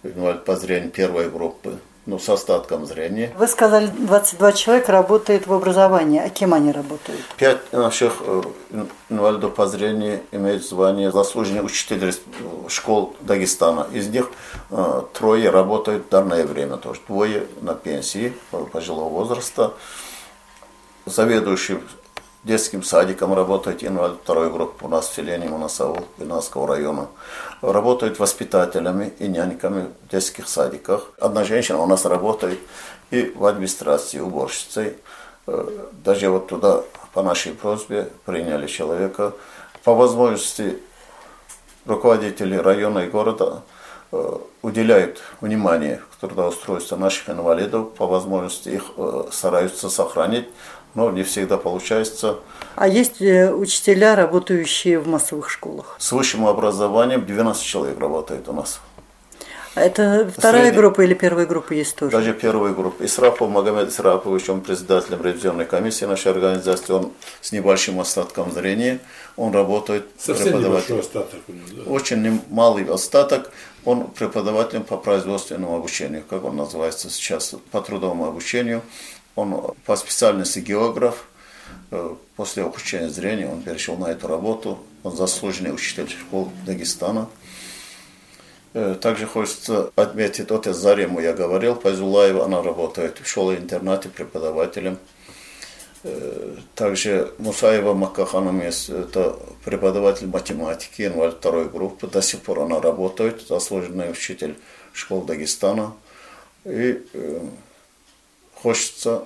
[0.03, 3.31] инвалид по зрению первой группы, ну, с остатком зрения.
[3.37, 6.19] Вы сказали, 22 человека работает в образовании.
[6.19, 7.21] А кем они работают?
[7.37, 8.41] Пять наших э,
[9.09, 12.11] инвалидов по зрению имеют звание заслуженных учителей
[12.67, 13.87] школ Дагестана.
[13.93, 14.31] Из них
[14.71, 18.33] э, трое работают в данное время, то есть двое на пенсии
[18.71, 19.73] пожилого возраста.
[21.05, 21.77] Заведующий
[22.43, 27.07] детским садиком работает инвалид второй группы у нас в селении Мунасаул Пинасского района.
[27.61, 31.11] Работают воспитателями и няньками в детских садиках.
[31.19, 32.59] Одна женщина у нас работает
[33.11, 34.95] и в администрации уборщицей.
[35.47, 36.81] Э, даже вот туда
[37.13, 39.33] по нашей просьбе приняли человека.
[39.83, 40.79] По возможности
[41.85, 43.61] руководители района и города
[44.11, 50.47] э, уделяют внимание трудоустройству наших инвалидов, по возможности их э, стараются сохранить,
[50.95, 52.39] но не всегда получается.
[52.75, 55.95] А есть э, учителя, работающие в массовых школах?
[55.99, 58.79] С высшим образованием 12 человек работает у нас.
[59.73, 60.77] Это вторая Среди...
[60.77, 62.11] группа или первая группа есть тоже?
[62.11, 63.05] Даже первая группа.
[63.05, 68.99] Исрапов Магомед Исрапович, он председателем ревизионной комиссии нашей организации, он с небольшим остатком зрения,
[69.37, 70.99] он работает Совсем преподавателем.
[70.99, 71.89] остаток у него, да?
[71.89, 73.49] Очень малый остаток,
[73.85, 78.81] он преподавателем по производственному обучению, как он называется сейчас, по трудовому обучению.
[79.35, 81.25] Он по специальности географ.
[81.91, 84.79] Э, после обучения зрения он перешел на эту работу.
[85.03, 87.29] Он заслуженный учитель школ Дагестана.
[88.73, 94.97] Э, также хочется отметить, вот Зарему я говорил, Пайзулаева, она работает в школе-интернате преподавателем.
[96.03, 102.07] Э, также Мусаева Макаханам есть, это преподаватель математики, инвалид второй группы.
[102.07, 104.57] До сих пор она работает, заслуженный учитель
[104.93, 105.93] школ Дагестана.
[106.63, 107.01] И
[108.61, 109.25] хочется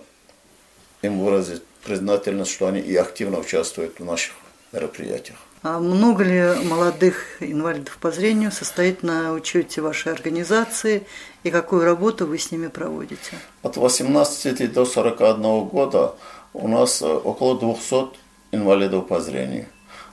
[1.01, 4.33] им выразить признательность, что они и активно участвуют в наших
[4.71, 5.37] мероприятиях.
[5.61, 11.07] А много ли молодых инвалидов по зрению состоит на учете вашей организации
[11.43, 13.37] и какую работу вы с ними проводите?
[13.63, 16.15] От 18 до 41 года
[16.53, 18.17] у нас э, около 200
[18.51, 19.65] инвалидов по зрению.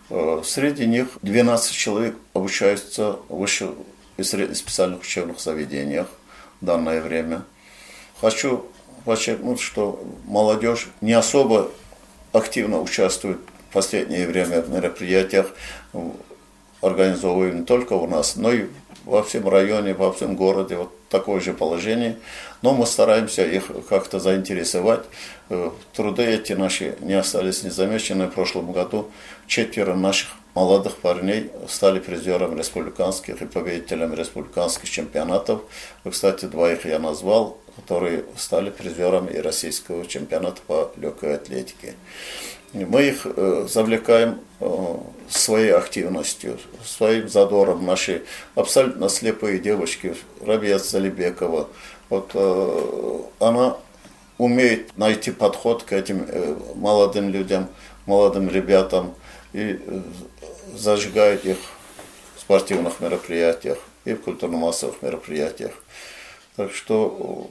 [0.09, 3.73] Э, среди них 12 человек обучаются в высших
[4.17, 6.07] и средних специальных учебных заведениях
[6.61, 7.43] в данное время.
[8.21, 8.67] Хочу
[9.05, 11.71] подчеркнуть, что молодежь не особо
[12.33, 13.39] активно участвует
[13.71, 15.55] в последнее время в мероприятиях,
[16.81, 18.67] организовываем не только у нас, но и
[19.05, 20.77] во всем районе, во всем городе.
[20.77, 22.19] Вот такое же положение.
[22.63, 25.05] Но мы стараемся их как-то заинтересовать.
[25.49, 28.29] Э, труды эти наши не остались незамеченными.
[28.29, 29.11] В прошлом году
[29.47, 35.63] четверо наших молодых парней стали призерами республиканских и победителями республиканских чемпионатов.
[36.09, 41.95] Кстати, двоих я назвал, которые стали призерами и российского чемпионата по легкой атлетике.
[42.75, 44.97] Мы их э, завлекаем э,
[45.29, 47.85] своей активностью, своим задором.
[47.85, 48.23] Наши
[48.55, 51.69] абсолютно слепые девочки, Рабия Залибекова,
[52.09, 53.77] вот э, она
[54.39, 56.27] умеет найти подход к этим
[56.75, 57.69] молодым людям,
[58.07, 59.15] молодым ребятам
[59.53, 59.79] и
[60.77, 61.59] зажигает их
[62.37, 65.73] в спортивных мероприятиях и в культурно-массовых мероприятиях.
[66.57, 67.49] Так что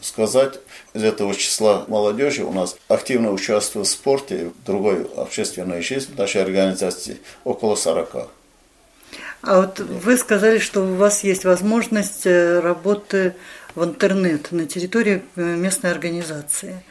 [0.00, 0.58] сказать,
[0.94, 6.14] из этого числа молодежи у нас активно участвует в спорте и в другой общественной жизни
[6.16, 8.28] нашей организации около 40.
[9.42, 13.34] А вот вы сказали, что у вас есть возможность э, работы
[13.74, 16.82] в интернет на территории э, местной организации.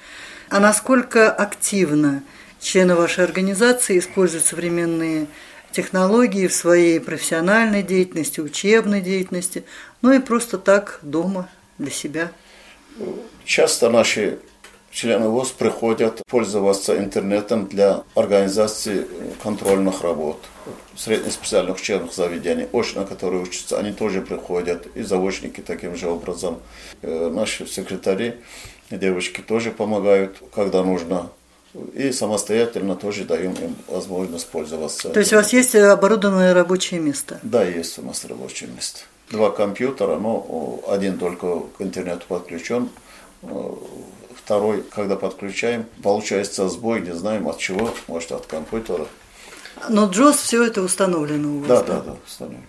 [0.50, 2.24] А насколько активно
[2.62, 5.28] члены вашей организации используют современные
[5.72, 9.64] технологии в своей профессиональной деятельности, учебной деятельности,
[10.02, 12.32] ну и просто так дома для себя?
[13.46, 14.40] Часто наши
[14.92, 19.08] члены ВОЗ приходят пользоваться интернетом для организации
[19.42, 20.38] контрольных работ
[20.96, 26.60] средних специальных учебных заведений, очно, которые учатся, они тоже приходят, и заочники таким же образом.
[27.02, 28.36] Э, наши секретари,
[28.92, 31.32] девочки тоже помогают, когда нужно,
[31.94, 35.10] и самостоятельно тоже даем им возможность пользоваться.
[35.10, 37.40] То есть у вас есть оборудованное рабочее место?
[37.44, 39.02] Да, есть у нас рабочее место
[39.32, 42.90] два компьютера, но один только к интернету подключен,
[44.36, 49.08] второй, когда подключаем, получается сбой, не знаем от чего, может от компьютера.
[49.90, 51.68] Но JOS все это установлено у вас?
[51.68, 52.66] Да, да, да, да установлено.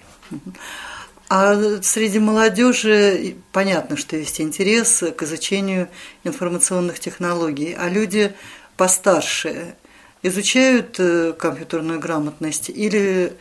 [1.29, 5.89] А среди молодежи понятно, что есть интерес к изучению
[6.25, 8.35] информационных технологий, а люди
[8.83, 9.77] постарше
[10.25, 13.33] изучают э, компьютерную грамотность или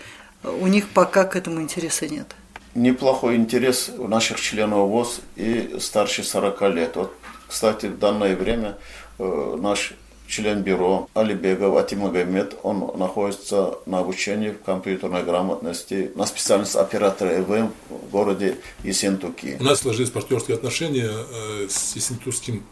[0.43, 2.27] у них пока к этому интереса нет?
[2.75, 6.95] неплохой интерес у наших членов ВОЗ и старше 40 лет.
[6.95, 7.11] Вот,
[7.47, 8.77] кстати, в данное время
[9.17, 9.93] э, наш
[10.27, 17.73] член бюро Алибегов Атимагомед, он находится на обучении в компьютерной грамотности на специальность оператора ЭВМ
[17.89, 19.57] в городе Ессентуки.
[19.59, 22.63] У нас сложились партнерские отношения э, с Ессентукским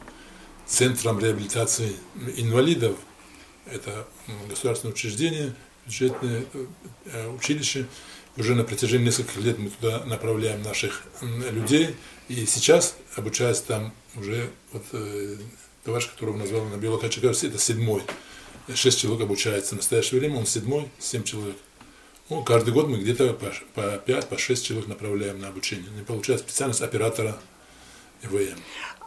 [0.69, 1.95] центром реабилитации
[2.37, 2.95] инвалидов.
[3.65, 4.07] Это
[4.47, 5.53] государственное учреждение,
[5.85, 6.45] бюджетное
[7.05, 7.87] э, училище.
[8.37, 11.95] Уже на протяжении нескольких лет мы туда направляем наших людей.
[12.29, 15.37] И сейчас, обучаясь там, уже вот, э,
[15.83, 18.03] товарищ, которого назвал на Белокачаковсе, это седьмой.
[18.73, 19.73] Шесть человек обучается.
[19.73, 21.57] В настоящее время он седьмой, семь человек.
[22.29, 23.33] Ну, каждый год мы где-то
[23.73, 25.87] по, 5, по 6 человек направляем на обучение.
[25.99, 27.39] И получается специальность оператора
[28.21, 28.59] ИВМ.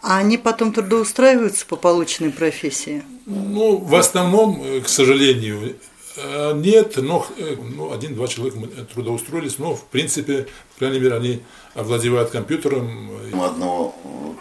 [0.03, 3.03] А они потом трудоустраиваются по полученной профессии?
[3.27, 5.77] Ну, в основном, э, к сожалению,
[6.17, 8.59] Э, нет, но э, ну, один-два человека
[8.93, 11.43] трудоустроились, но в принципе, по крайней мере, они
[11.75, 13.11] овладевают компьютером.
[13.33, 13.95] Одного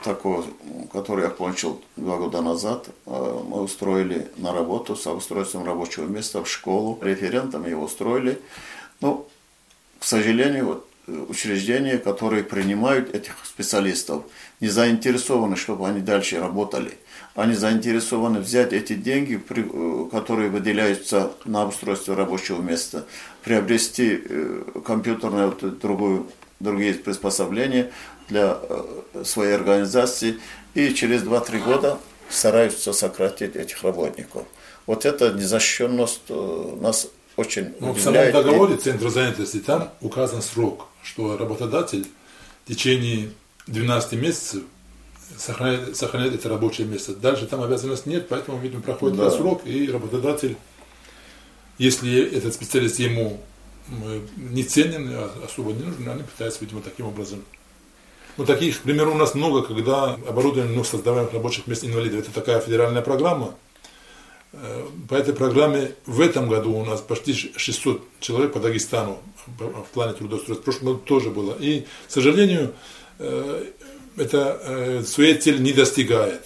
[0.03, 0.45] такого,
[0.91, 6.49] который я кончил два года назад, мы устроили на работу с устройством рабочего места в
[6.49, 6.99] школу.
[7.01, 8.39] Референтом его устроили.
[8.99, 9.27] Ну,
[9.99, 10.87] к сожалению, вот
[11.29, 14.23] учреждения, которые принимают этих специалистов,
[14.61, 16.93] не заинтересованы, чтобы они дальше работали
[17.35, 23.05] они заинтересованы взять эти деньги, э, которые выделяются на обустройство рабочего места,
[23.43, 26.27] приобрести э, компьютерное вот, другую,
[26.59, 27.91] другие приспособления
[28.27, 30.39] для э, своей организации
[30.73, 31.97] и через 2-3 года
[32.29, 34.43] стараются сократить этих работников.
[34.85, 36.29] Вот эта незащищенность
[36.81, 37.07] нас
[37.37, 38.33] очень Но удивляет.
[38.33, 42.07] В самом договоре Центра занятости там указан срок, что работодатель
[42.65, 43.29] в течение
[43.71, 44.63] 12 месяцев
[45.37, 47.15] сохранять, сохранять это рабочее место.
[47.15, 49.31] Дальше там обязанности нет, поэтому, видимо, проходит да.
[49.31, 50.57] срок, и работодатель,
[51.77, 53.41] если этот специалист ему
[54.37, 57.43] не ценен, а особо не нужен, они пытаются, видимо, таким образом.
[58.37, 62.21] Ну, таких примеров у нас много, когда оборудование ну, создаваемых рабочих мест инвалидов.
[62.21, 63.55] Это такая федеральная программа.
[64.53, 69.85] Э, по этой программе в этом году у нас почти 600 человек по Дагестану в
[69.93, 70.61] плане трудоустройства.
[70.61, 71.57] В прошлом году тоже было.
[71.59, 72.73] И, к сожалению,
[74.17, 76.41] это э, цели не достигает.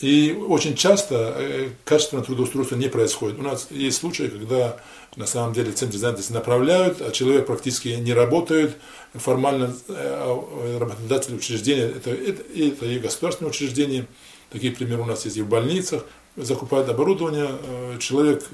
[0.00, 3.38] И очень часто э, качественное трудоустройство не происходит.
[3.38, 4.76] У нас есть случаи, когда
[5.14, 8.76] на самом деле центр занятости направляют, а человек практически не работает.
[9.14, 14.06] Формально э, работодатель учреждения, это, это, это и государственные учреждения,
[14.50, 16.04] такие примеры у нас есть и в больницах,
[16.36, 18.44] закупают оборудование, э, человек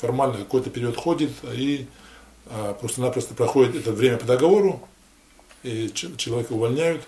[0.00, 1.86] формально какой-то период ходит и
[2.80, 4.86] просто-напросто проходит это время по договору,
[5.66, 7.02] и человека увольняют.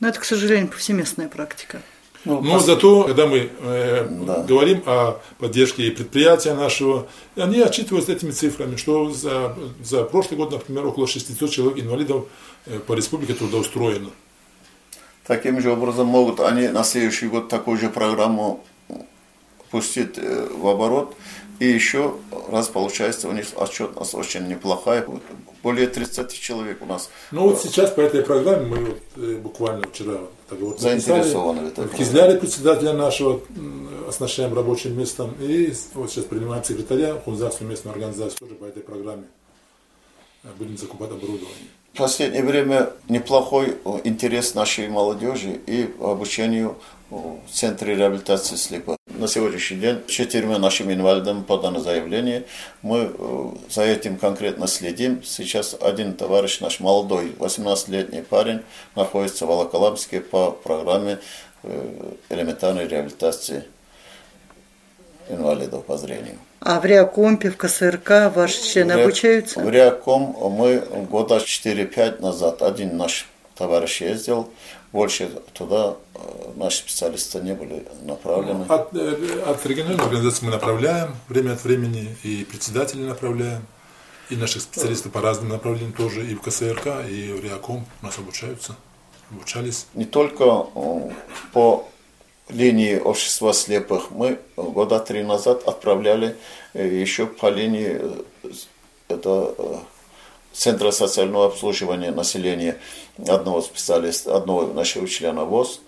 [0.00, 1.82] Но это, к сожалению, повсеместная практика.
[2.24, 2.66] Ну, Но пос...
[2.66, 4.42] зато, когда мы э, да.
[4.42, 7.06] говорим о поддержке и предприятия нашего,
[7.36, 12.26] они отчитываются этими цифрами, что за, за прошлый год, например, около 600 человек инвалидов
[12.66, 14.10] э, по республике трудоустроено.
[15.26, 18.64] Таким же образом могут они на следующий год такую же программу
[19.70, 21.16] пустить э, в оборот,
[21.60, 22.14] и еще
[22.50, 25.06] раз получается у них отчетность очень неплохая.
[25.62, 27.10] Более 30 человек у нас.
[27.30, 31.70] Ну вот сейчас по этой программе мы вот, э, буквально вчера договор заинтересованы.
[31.70, 33.42] В Кизляре председателя нашего
[34.08, 35.34] оснащаем рабочим местом.
[35.38, 39.24] И вот сейчас принимаем секретаря Хунзарскую местную организацию тоже по этой программе.
[40.58, 41.68] Будем закупать оборудование.
[41.92, 46.76] В последнее время неплохой интерес нашей молодежи и обучению
[47.10, 48.96] в Центре реабилитации слепых.
[49.08, 52.44] На сегодняшний день четырьмя нашими инвалидам подано заявление.
[52.82, 55.22] Мы э, за этим конкретно следим.
[55.24, 58.62] Сейчас один товарищ, наш молодой, 18-летний парень,
[58.94, 61.18] находится в Волоколамске по программе
[61.64, 63.64] э, элементарной реабилитации
[65.28, 66.38] инвалидов по зрению.
[66.60, 69.60] А в Реакомпе, в КСРК ваши члены в обучаются?
[69.60, 70.80] В Реаком мы
[71.10, 74.50] года 4-5 назад, один наш товарищ ездил,
[74.92, 76.18] больше туда э,
[76.56, 78.66] наши специалисты не были направлены.
[78.68, 83.64] От, э, от региональной организации мы направляем время от времени, и председателей направляем,
[84.28, 88.18] и наших специалистов по разным направлениям тоже, и в КСРК, и в РИАКОМ у нас
[88.18, 88.76] обучаются,
[89.30, 89.86] обучались.
[89.94, 90.44] Не только
[90.74, 91.10] э,
[91.52, 91.89] по
[92.50, 94.10] линии общества слепых.
[94.10, 96.36] Мы года три назад отправляли
[96.74, 98.00] еще по линии
[99.08, 99.54] это
[100.52, 102.76] Центра социального обслуживания населения
[103.28, 105.80] одного специалиста, одного нашего члена ВОЗ.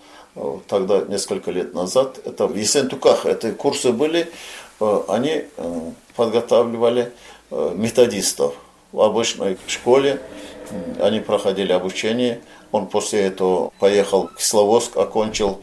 [0.67, 4.31] Тогда, несколько лет назад, это в Есентуках, эти курсы были,
[4.79, 7.11] э, они э, подготавливали
[7.51, 8.55] э, методистов
[8.91, 10.19] в обычной школе,
[10.99, 12.41] они проходили обучение,
[12.71, 15.61] он после этого поехал в Кисловодск, окончил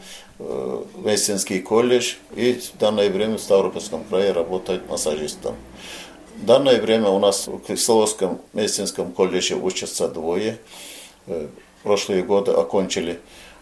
[0.95, 5.55] медицинский колледж и в данное время в Ставропольском крае работает массажистом.
[6.41, 10.57] В данное время у нас в Кисловском медицинском колледже учатся двое.
[11.27, 11.47] Э,
[11.83, 13.19] прошлые годы окончили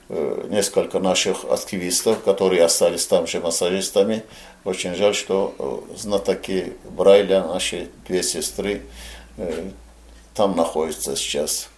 [0.07, 4.23] э, несколько наших активистов, которые остались там же массажистами.
[4.63, 8.81] Очень жаль, что э, знатоки Брайля, наши две сестры,
[10.33, 11.69] там находятся сейчас.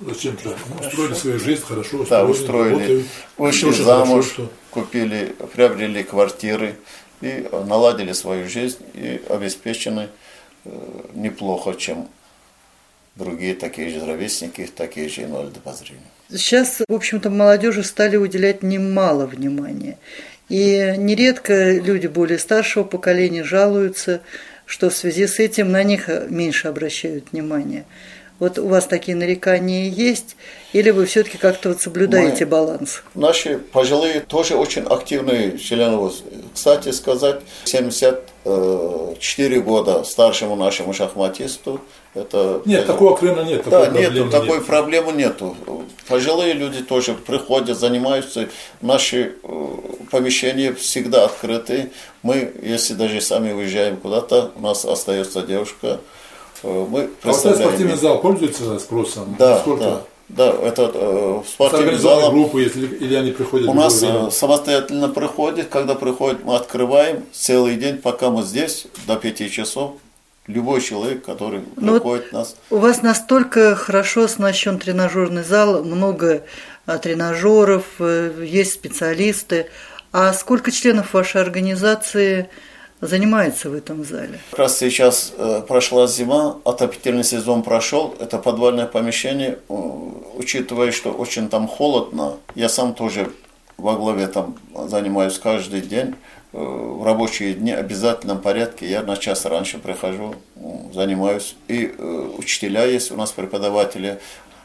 [0.00, 3.04] Зачем-то устроили свою жизнь хорошо, устроили, да, устроили,
[3.36, 4.52] вышли замуж, хорошо, что...
[4.70, 6.76] купили, приобрели квартиры
[7.20, 10.08] и наладили свою жизнь и обеспечены
[10.64, 10.70] э,
[11.14, 12.08] неплохо, чем
[13.16, 16.06] другие такие же ровесники, такие же инвалиды по зрению.
[16.30, 19.98] Сейчас, в общем-то, молодежи стали уделять немало внимания.
[20.48, 24.20] И нередко люди более старшего поколения жалуются,
[24.64, 27.84] что в связи с этим на них меньше обращают внимание.
[28.38, 30.36] Вот у вас такие нарекания есть,
[30.72, 33.02] или вы все-таки как-то вот соблюдаете Мы, баланс?
[33.14, 36.08] Наши пожилые тоже очень активные члены.
[36.54, 41.80] Кстати сказать, 74 года старшему нашему шахматисту.
[42.14, 43.64] Это, нет, такого крена нет.
[43.66, 44.66] Да, такой нету, такой нет.
[44.66, 45.56] проблемы нету.
[46.06, 48.48] Пожилые люди тоже приходят, занимаются.
[48.80, 49.66] Наши э,
[50.12, 51.90] помещения всегда открыты.
[52.22, 55.98] Мы, если даже сами уезжаем куда-то, у нас остается девушка, Э,
[56.62, 59.36] мы а вот спортивный зал пользуется спросом?
[59.38, 59.84] Да, Сколько?
[59.84, 60.02] да.
[60.28, 62.30] Да, это э, спортивный зал.
[62.30, 64.26] группы, если, или они приходят У нас время?
[64.26, 65.68] Э, самостоятельно приходит.
[65.68, 69.94] Когда приходит, мы открываем целый день, пока мы здесь, до 5 часов.
[70.46, 72.56] Любой человек, который Но ну приходит нас.
[72.70, 76.44] У вас настолько хорошо оснащен тренажерный зал, много
[76.86, 79.68] а, тренажеров, э, есть специалисты.
[80.12, 82.48] А сколько членов вашей организации
[83.00, 84.38] занимается в этом зале.
[84.50, 89.74] Как раз сейчас э, прошла зима, отопительный сезон прошел, это подвальное помещение, э,
[90.34, 93.32] учитывая, что очень там холодно, я сам тоже
[93.76, 94.56] во главе там
[94.88, 96.14] занимаюсь каждый день,
[96.52, 100.34] э, в рабочие дни обязательном порядке, я на час раньше прихожу,
[100.92, 101.94] занимаюсь, и
[102.36, 104.18] учителя есть у нас преподаватели,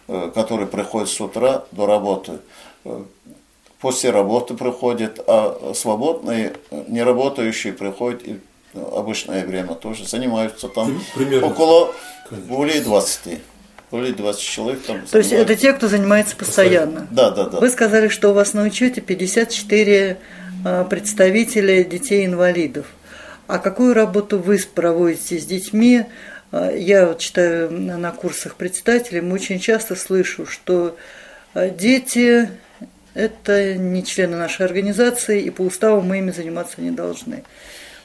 [0.08, 2.40] которые приходят с утра до работы
[3.84, 6.54] после работы приходят, а свободные,
[6.88, 8.40] не работающие приходят и
[8.74, 11.48] обычное время тоже занимаются там Примерно.
[11.48, 11.94] около
[12.30, 12.48] Конечно.
[12.48, 13.40] более 20.
[13.92, 15.02] более 20 человек там.
[15.12, 17.08] То есть это те, кто занимается постоянно?
[17.12, 17.60] Да, да, да.
[17.60, 20.18] Вы сказали, что у вас на учете 54
[20.64, 22.86] а, представителя детей-инвалидов.
[23.48, 26.06] А какую работу вы проводите с детьми?
[26.54, 30.96] А, я вот читаю на курсах председателей, мы очень часто слышу, что
[31.54, 32.50] а, дети–
[33.14, 37.44] это не члены нашей организации, и по уставу мы ими заниматься не должны.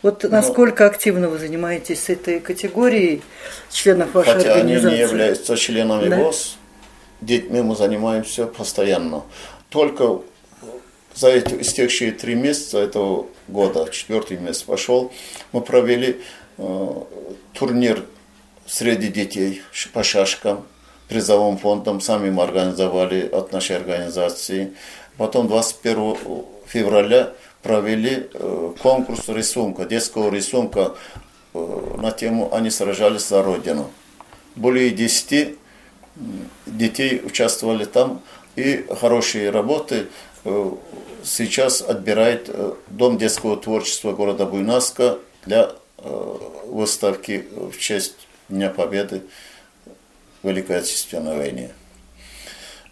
[0.03, 3.23] Вот насколько активно вы занимаетесь этой категорией
[3.71, 4.85] членов вашей хотя организации?
[4.85, 6.17] Хотя они не являются членами да?
[6.19, 6.57] ВОЗ,
[7.21, 9.25] детьми мы занимаемся постоянно.
[9.71, 10.21] Только
[11.15, 15.13] за эти истекшие три месяца этого года, четвертый месяц пошел,
[15.51, 16.21] мы провели
[16.59, 16.89] э,
[17.55, 18.05] турнир
[18.67, 20.65] среди детей по шашкам,
[21.09, 24.75] призовым фондом, сами мы организовали от нашей организации.
[25.17, 26.17] Потом 21
[26.67, 27.33] февраля
[27.63, 30.95] провели э, конкурс рисунка, детского рисунка
[31.55, 33.91] э, на тему «Они сражались за Родину».
[34.55, 35.57] Более 10
[36.67, 38.23] детей участвовали там,
[38.57, 40.07] и хорошие работы
[40.45, 40.71] э,
[41.25, 42.51] сейчас отбирает
[42.89, 45.73] Дом детского творчества города Буйнаска для
[46.67, 48.15] выставки в честь
[48.49, 49.23] Дня Победы
[50.43, 51.71] Великой Отечественной войне.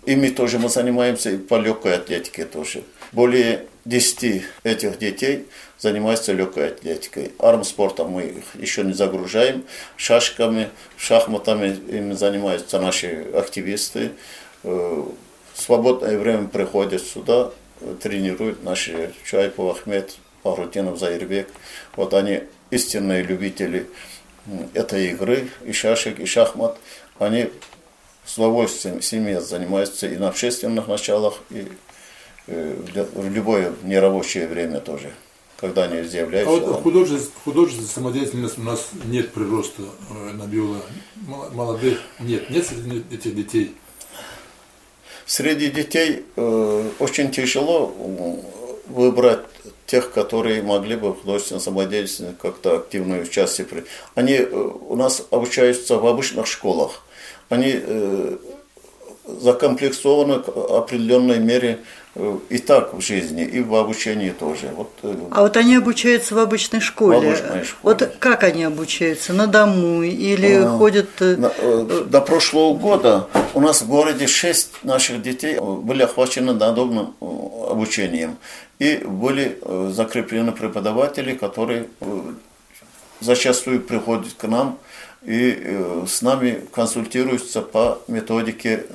[0.05, 2.85] Ими тоже мы занимаемся, и по легкой атлетике тоже.
[3.13, 5.47] Более 10 этих детей
[5.79, 7.33] занимаются легкой атлетикой.
[7.39, 9.65] Армспортом мы их еще не загружаем.
[9.97, 14.13] Шашками, шахматами ими занимаются наши активисты.
[14.63, 15.05] Э,
[15.55, 17.51] в свободное время приходят сюда,
[18.03, 21.49] тренируют наши Чайпов, Ахмед, Пахрутинов, Заирбек.
[21.97, 23.87] Вот они истинные любители
[24.75, 26.79] этой игры, и шашек, и шахмат.
[27.19, 27.51] Они
[28.25, 31.69] с удовольствием семье занимаются и на общественных началах, и
[32.49, 32.77] э,
[33.15, 35.13] в любое нерабочее время тоже,
[35.57, 36.49] когда они заявляют.
[36.49, 40.83] А вот художественная, художественная самодеятельность у нас нет прироста э, на биола.
[41.27, 43.77] Молодых нет, нет среди этих детей.
[45.25, 47.95] Среди детей э, очень тяжело
[48.89, 49.41] выбрать
[49.87, 53.67] тех, которые могли бы в художественной самодеятельности как-то активное участие.
[54.15, 57.03] Они э, у нас обучаются в обычных школах
[57.49, 58.37] они э,
[59.25, 61.81] закомплексованы к определенной мере
[62.15, 64.71] э, и так в жизни, и в обучении тоже.
[64.75, 67.19] Вот, э, а вот они обучаются в обычной школе.
[67.19, 67.83] В обычной школе.
[67.83, 69.33] Вот как они обучаются?
[69.33, 71.09] На дому или а, ходят...
[71.21, 78.37] На, до прошлого года у нас в городе шесть наших детей были охвачены надобным обучением.
[78.79, 79.59] И были
[79.91, 81.87] закреплены преподаватели, которые
[83.21, 84.79] зачастую приходят к нам
[85.23, 88.87] и э, с нами консультируются по методике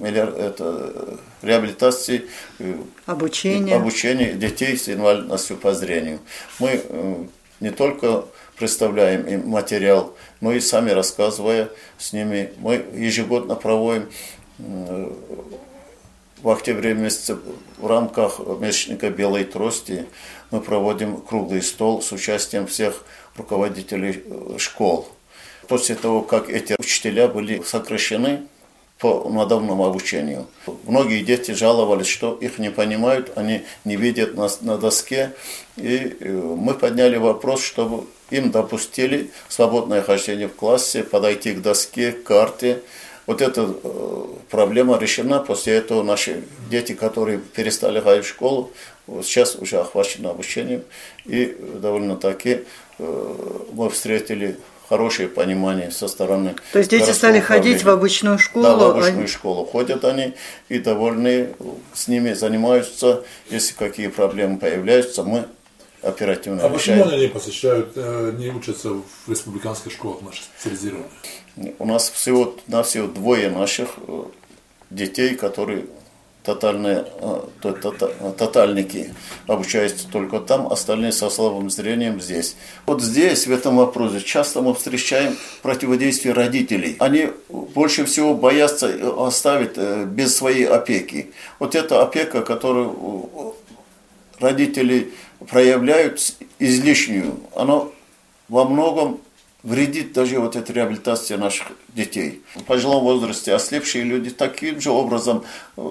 [0.00, 2.26] это, реабилитации,
[2.58, 2.74] э,
[3.06, 3.74] обучения.
[3.74, 6.18] обучения детей с инвалидностью по зрению.
[6.58, 7.24] Мы э,
[7.60, 8.24] не только
[8.58, 12.52] представляем им материал, но и сами рассказывая с ними.
[12.58, 14.08] Мы ежегодно проводим
[14.58, 17.38] в октябре месяце
[17.78, 20.06] в рамках месячника «Белой трости»
[20.50, 23.04] мы проводим круглый стол с участием всех
[23.36, 24.24] руководителей
[24.58, 25.08] школ
[25.68, 28.42] после того, как эти учителя были сокращены
[28.98, 30.46] по надомному обучению.
[30.84, 35.32] Многие дети жаловались, что их не понимают, они не видят на, на доске.
[35.76, 42.12] И э, мы подняли вопрос, чтобы им допустили свободное хождение в классе, подойти к доске,
[42.12, 42.80] к карте.
[43.26, 45.40] Вот эта э, проблема решена.
[45.40, 48.70] После этого наши дети, которые перестали ходить в школу,
[49.22, 50.82] сейчас уже охвачены обучением.
[51.26, 52.62] И довольно-таки
[52.98, 53.34] э,
[53.72, 54.56] мы встретили
[54.88, 56.54] хорошее понимание со стороны.
[56.72, 58.64] То есть дети стали ходить в обычную школу?
[58.64, 59.26] Да, в обычную они...
[59.26, 60.34] школу ходят они
[60.68, 61.50] и довольны,
[61.92, 63.24] с ними занимаются.
[63.50, 65.46] Если какие проблемы появляются, мы
[66.02, 67.00] оперативно а решаем.
[67.00, 71.10] А почему они не посещают, э, не учатся в республиканских школах наших специализированных?
[71.78, 74.24] У нас всего, на всего двое наших э,
[74.90, 75.86] детей, которые
[76.46, 77.48] тотальные, а,
[78.38, 79.12] тотальники
[79.48, 82.56] обучаются только там, остальные со слабым зрением здесь.
[82.86, 86.96] Вот здесь, в этом вопросе, часто мы встречаем противодействие родителей.
[87.00, 91.32] Они больше всего боятся оставить э, без своей опеки.
[91.58, 93.56] Вот эта опека, которую
[94.38, 95.12] родители
[95.50, 96.20] проявляют
[96.60, 97.82] излишнюю, она
[98.48, 99.20] во многом
[99.66, 102.42] вредит даже вот эта реабилитация наших детей.
[102.54, 105.44] В пожилом возрасте ослепшие люди таким же образом
[105.76, 105.82] э,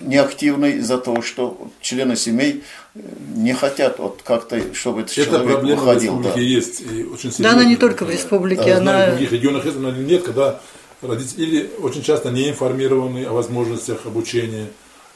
[0.00, 2.62] неактивны из-за того, что члены семей
[2.94, 3.00] э,
[3.36, 6.16] не хотят вот как-то, чтобы этот Эта человек проблема выходил.
[6.16, 6.40] в республике да.
[6.40, 6.80] есть.
[6.82, 9.06] И очень да, она не только в республике, а, она...
[9.06, 10.60] В других регионах есть, но нет, когда
[11.00, 14.66] родители или очень часто не информированы о возможностях обучения,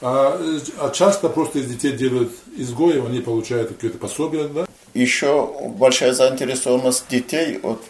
[0.00, 0.40] а,
[0.78, 4.66] а часто просто из детей делают изгоев, они получают какие-то пособия, да?
[4.94, 7.84] Еще большая заинтересованность детей вот,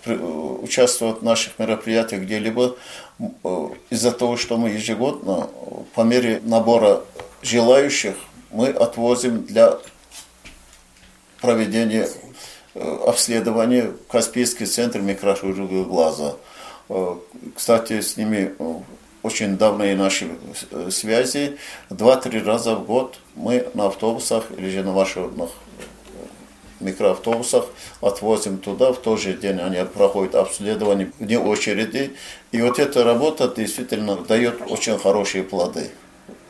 [0.63, 2.77] участвовать в наших мероприятиях где-либо
[3.91, 5.49] из-за того, что мы ежегодно
[5.95, 7.03] по мере набора
[7.43, 8.15] желающих
[8.51, 9.79] мы отвозим для
[11.41, 12.09] проведения
[12.75, 16.37] обследования в Каспийский центр микрохирургии глаза.
[17.55, 18.55] Кстати, с ними
[19.23, 20.29] очень давние наши
[20.91, 21.59] связи.
[21.91, 25.51] Два-три раза в год мы на автобусах или же на маршрутных
[26.81, 27.67] микроавтобусах,
[28.01, 32.15] отвозим туда, в тот же день они проходят обследование вне очереди.
[32.53, 35.91] И вот эта работа действительно дает очень хорошие плоды.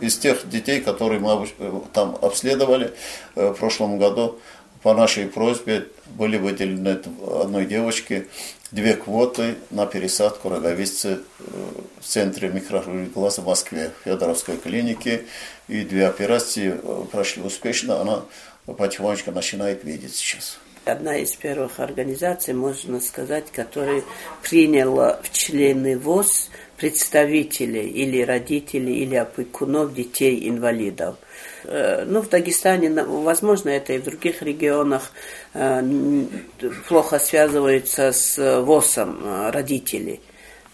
[0.01, 1.49] Из тех детей, которые мы
[1.93, 2.93] там обследовали
[3.35, 4.39] э, в прошлом году,
[4.83, 7.01] по нашей просьбе были выделены
[7.43, 8.29] одной девочке
[8.71, 11.43] две квоты на пересадку роговицы э,
[12.01, 15.25] в центре микрохирургии глаза в Москве, в Федоровской клинике.
[15.69, 18.01] И две операции э, прошли успешно.
[18.01, 18.23] Она
[18.75, 20.59] потихонечку начинает видеть сейчас.
[20.85, 24.03] Одна из первых организаций, можно сказать, которая
[24.43, 31.17] приняла в члены ВОЗ представителей или родителей, или опекунов детей-инвалидов.
[31.65, 35.13] Э, ну, в Дагестане, возможно, это и в других регионах
[35.53, 35.83] э,
[36.89, 40.21] плохо связываются с э, родителей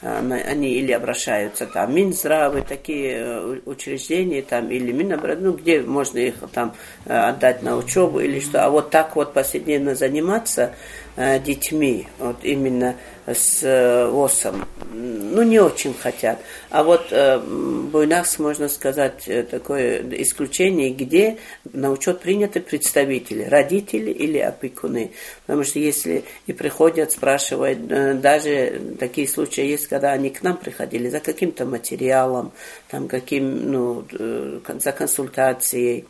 [0.05, 6.34] они или обращаются там Минздравы, такие э, учреждения там, или Минобраз, ну, где можно их
[6.52, 6.74] там
[7.07, 8.64] э, отдать на учебу или что.
[8.64, 10.74] А вот так вот повседневно заниматься
[11.16, 12.96] э, детьми, вот именно
[13.27, 16.41] с э, ВОСом, ну, не очень хотят.
[16.70, 21.39] А вот э, Буйнакс, можно сказать, э, такое исключение, где
[21.72, 25.12] на учет приняты представители, родители или опекуны.
[25.47, 30.59] Потому что если и приходят, спрашивают, э, даже такие случаи есть, когда они к нам
[30.59, 32.53] приходили за каким-то материалом,
[32.91, 36.07] там, каким, ну, э, за консультацией.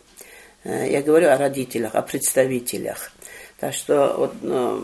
[0.64, 3.12] Э, я говорю о родителях, о представителях.
[3.60, 4.82] Так что вот, ну,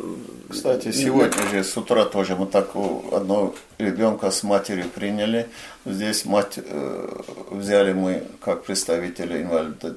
[0.48, 2.70] Кстати, сегодня же с утра тоже мы так
[3.12, 5.48] одного ребенка с матерью приняли.
[5.84, 9.96] Здесь мать э, взяли мы как представители инвалида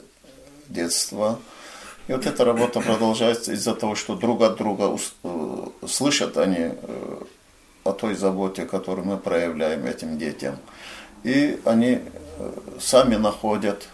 [0.70, 1.40] детства.
[2.08, 7.18] И вот эта работа продолжается из-за того, что друг от друга э, слышат они э,
[7.84, 10.58] о той заботе, которую мы проявляем этим детям.
[11.24, 13.88] И они э, сами находят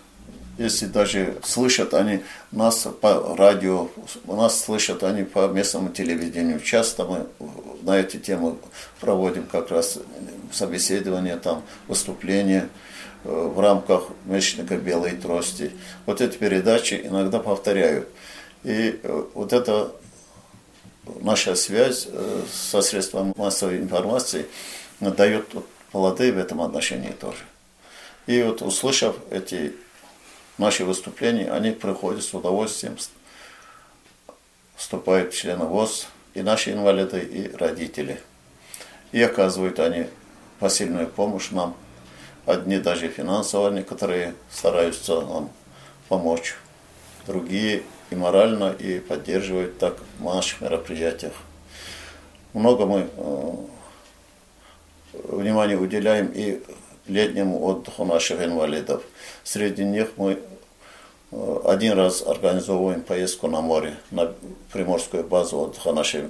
[0.59, 2.19] если даже слышат они
[2.51, 3.89] нас по радио,
[4.25, 6.59] нас слышат они по местному телевидению.
[6.59, 7.25] Часто мы
[7.81, 8.57] на эти темы
[8.99, 9.99] проводим как раз
[10.51, 12.67] собеседования, там, выступления
[13.23, 15.71] э, в рамках месячника «Белой трости».
[16.05, 18.09] Вот эти передачи иногда повторяют.
[18.65, 19.93] И э, вот эта
[21.21, 24.45] наша связь э, со средством массовой информации
[24.99, 25.45] дает
[25.93, 27.43] плоды в этом отношении тоже.
[28.27, 29.73] И вот услышав эти
[30.59, 32.97] наши выступления, они приходят с удовольствием,
[34.75, 38.21] вступают в члены ВОЗ, и наши инвалиды, и родители.
[39.11, 40.05] И оказывают они
[40.59, 41.75] посильную помощь нам.
[42.45, 45.49] Одни даже финансово, некоторые стараются нам
[46.07, 46.55] помочь.
[47.25, 51.33] Другие и морально, и поддерживают так в наших мероприятиях.
[52.53, 53.53] Много мы э,
[55.13, 56.63] внимания уделяем и
[57.07, 59.03] летнему отдыху наших инвалидов.
[59.51, 60.37] Среди них мы
[61.31, 64.31] э, один раз организовываем поездку на море, на
[64.71, 66.25] приморскую базу отдыха нашей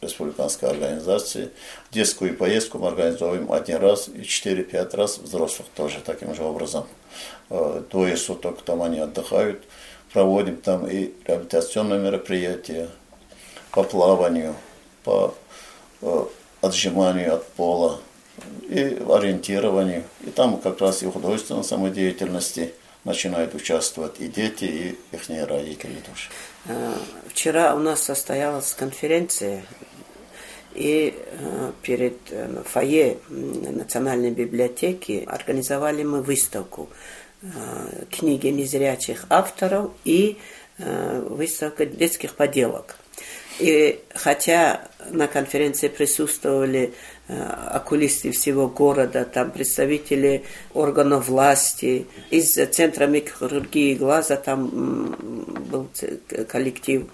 [0.00, 1.50] республиканской организации.
[1.92, 6.88] Детскую поездку мы организовываем один раз и 4-5 раз взрослых тоже таким же образом.
[7.48, 9.62] Э, двое суток там они отдыхают,
[10.12, 12.88] проводим там и реабилитационные мероприятия
[13.70, 14.56] по плаванию,
[15.04, 15.32] по
[16.02, 16.24] э,
[16.60, 18.00] отжиманию от пола,
[18.68, 20.04] и ориентированию.
[20.26, 22.74] И там как раз и художественной самодеятельности
[23.04, 26.28] начинают участвовать и дети, и их родители тоже.
[26.66, 26.94] Э,
[27.28, 29.62] вчера у нас состоялась конференция,
[30.74, 36.88] и э, перед э, фойе Национальной библиотеки организовали мы выставку
[38.10, 40.38] книги незрячих авторов и
[40.78, 42.96] выставка детских поделок.
[43.58, 46.94] И хотя на конференции присутствовали
[47.26, 50.44] окулисты всего города, там представители
[50.74, 55.16] органов власти, из Центра микрохирургии глаза там
[55.70, 55.88] был
[56.48, 57.06] коллектив.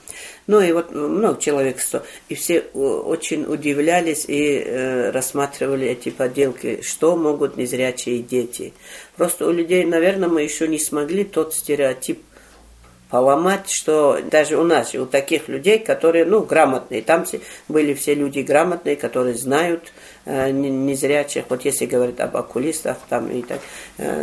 [0.48, 2.02] Ну и вот много человек сто.
[2.28, 8.72] И все очень удивлялись и э, рассматривали эти поделки, что могут незрячие дети.
[9.16, 12.20] Просто у людей, наверное, мы еще не смогли тот стереотип
[13.10, 17.24] поломать, что даже у нас, у таких людей, которые, ну, грамотные, там
[17.68, 19.92] были все люди грамотные, которые знают
[20.24, 23.60] э, незрячих, вот если говорить об окулистах там и так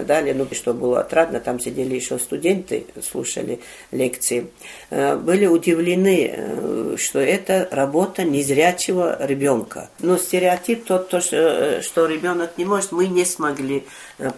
[0.06, 3.60] далее, ну, что было отрадно, там сидели еще студенты, слушали
[3.92, 4.48] лекции,
[4.90, 9.90] э, были удивлены, что это работа незрячего ребенка.
[10.00, 13.84] Но стереотип тот, то, что, что ребенок не может, мы не смогли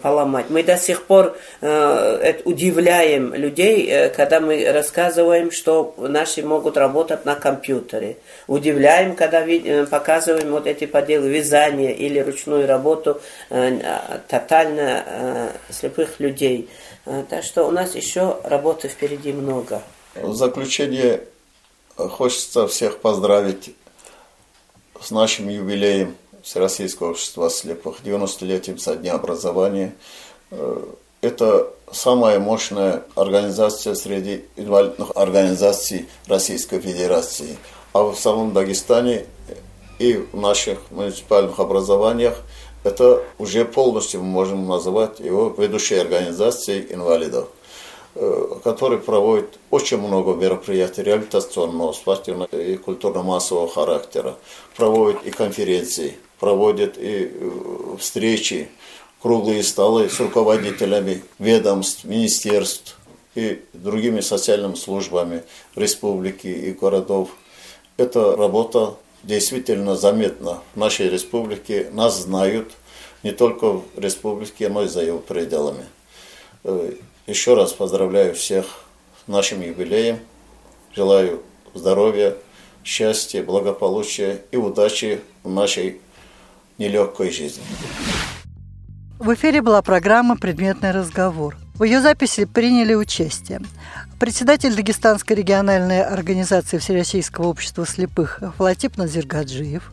[0.02, 0.46] поломать.
[0.50, 8.18] Мы до сих пор удивляем людей, когда мы рассказываем, что наши могут работать на компьютере.
[8.46, 9.46] Удивляем, когда
[9.86, 13.20] показываем вот эти поделы вязания или ручную работу
[14.28, 15.04] тотально
[15.70, 16.68] слепых людей.
[17.28, 19.82] Так что у нас еще работы впереди много.
[20.14, 21.24] В заключение
[21.96, 23.74] хочется всех поздравить
[25.00, 29.94] с нашим юбилеем Всероссийского общества слепых, 90-летием со дня образования.
[31.20, 37.58] Это самая мощная организация среди инвалидных организаций Российской Федерации.
[37.92, 39.26] А в самом Дагестане
[39.98, 42.40] и в наших муниципальных образованиях
[42.84, 47.48] это уже полностью мы можем назвать его ведущей организацией инвалидов,
[48.14, 54.36] э, который проводит очень много мероприятий реабилитационного, спортивного и культурно-массового характера,
[54.76, 57.50] проводит и конференции, проводит и э,
[57.98, 58.68] встречи,
[59.20, 62.96] круглые столы с руководителями ведомств, министерств
[63.34, 65.42] и другими социальными службами
[65.76, 67.30] республики и городов.
[67.98, 71.88] Эта работа действительно заметна в нашей республике.
[71.92, 72.72] Нас знают
[73.22, 75.86] не только в республике, но и за его пределами.
[76.64, 76.92] Э,
[77.26, 78.84] еще раз поздравляю всех
[79.24, 80.18] с нашим юбилеем.
[80.94, 81.42] Желаю
[81.74, 82.36] здоровья,
[82.84, 86.00] счастья, благополучия и удачи в нашей
[86.78, 87.62] нелегкой жизни.
[89.18, 91.56] В эфире была программа «Предметный разговор».
[91.80, 93.62] В ее записи приняли участие
[94.18, 99.90] председатель Дагестанской региональной организации Всероссийского общества слепых Флатип Назиргаджиев,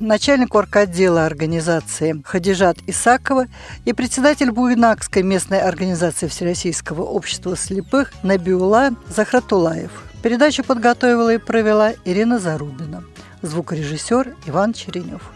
[0.00, 3.44] начальник орготдела организации Хадижат Исакова
[3.84, 9.90] и председатель Буйнакской местной организации Всероссийского общества слепых Набиула Захратулаев.
[10.22, 13.04] Передачу подготовила и провела Ирина Зарубина.
[13.42, 15.30] Звукорежиссер Иван Черенев.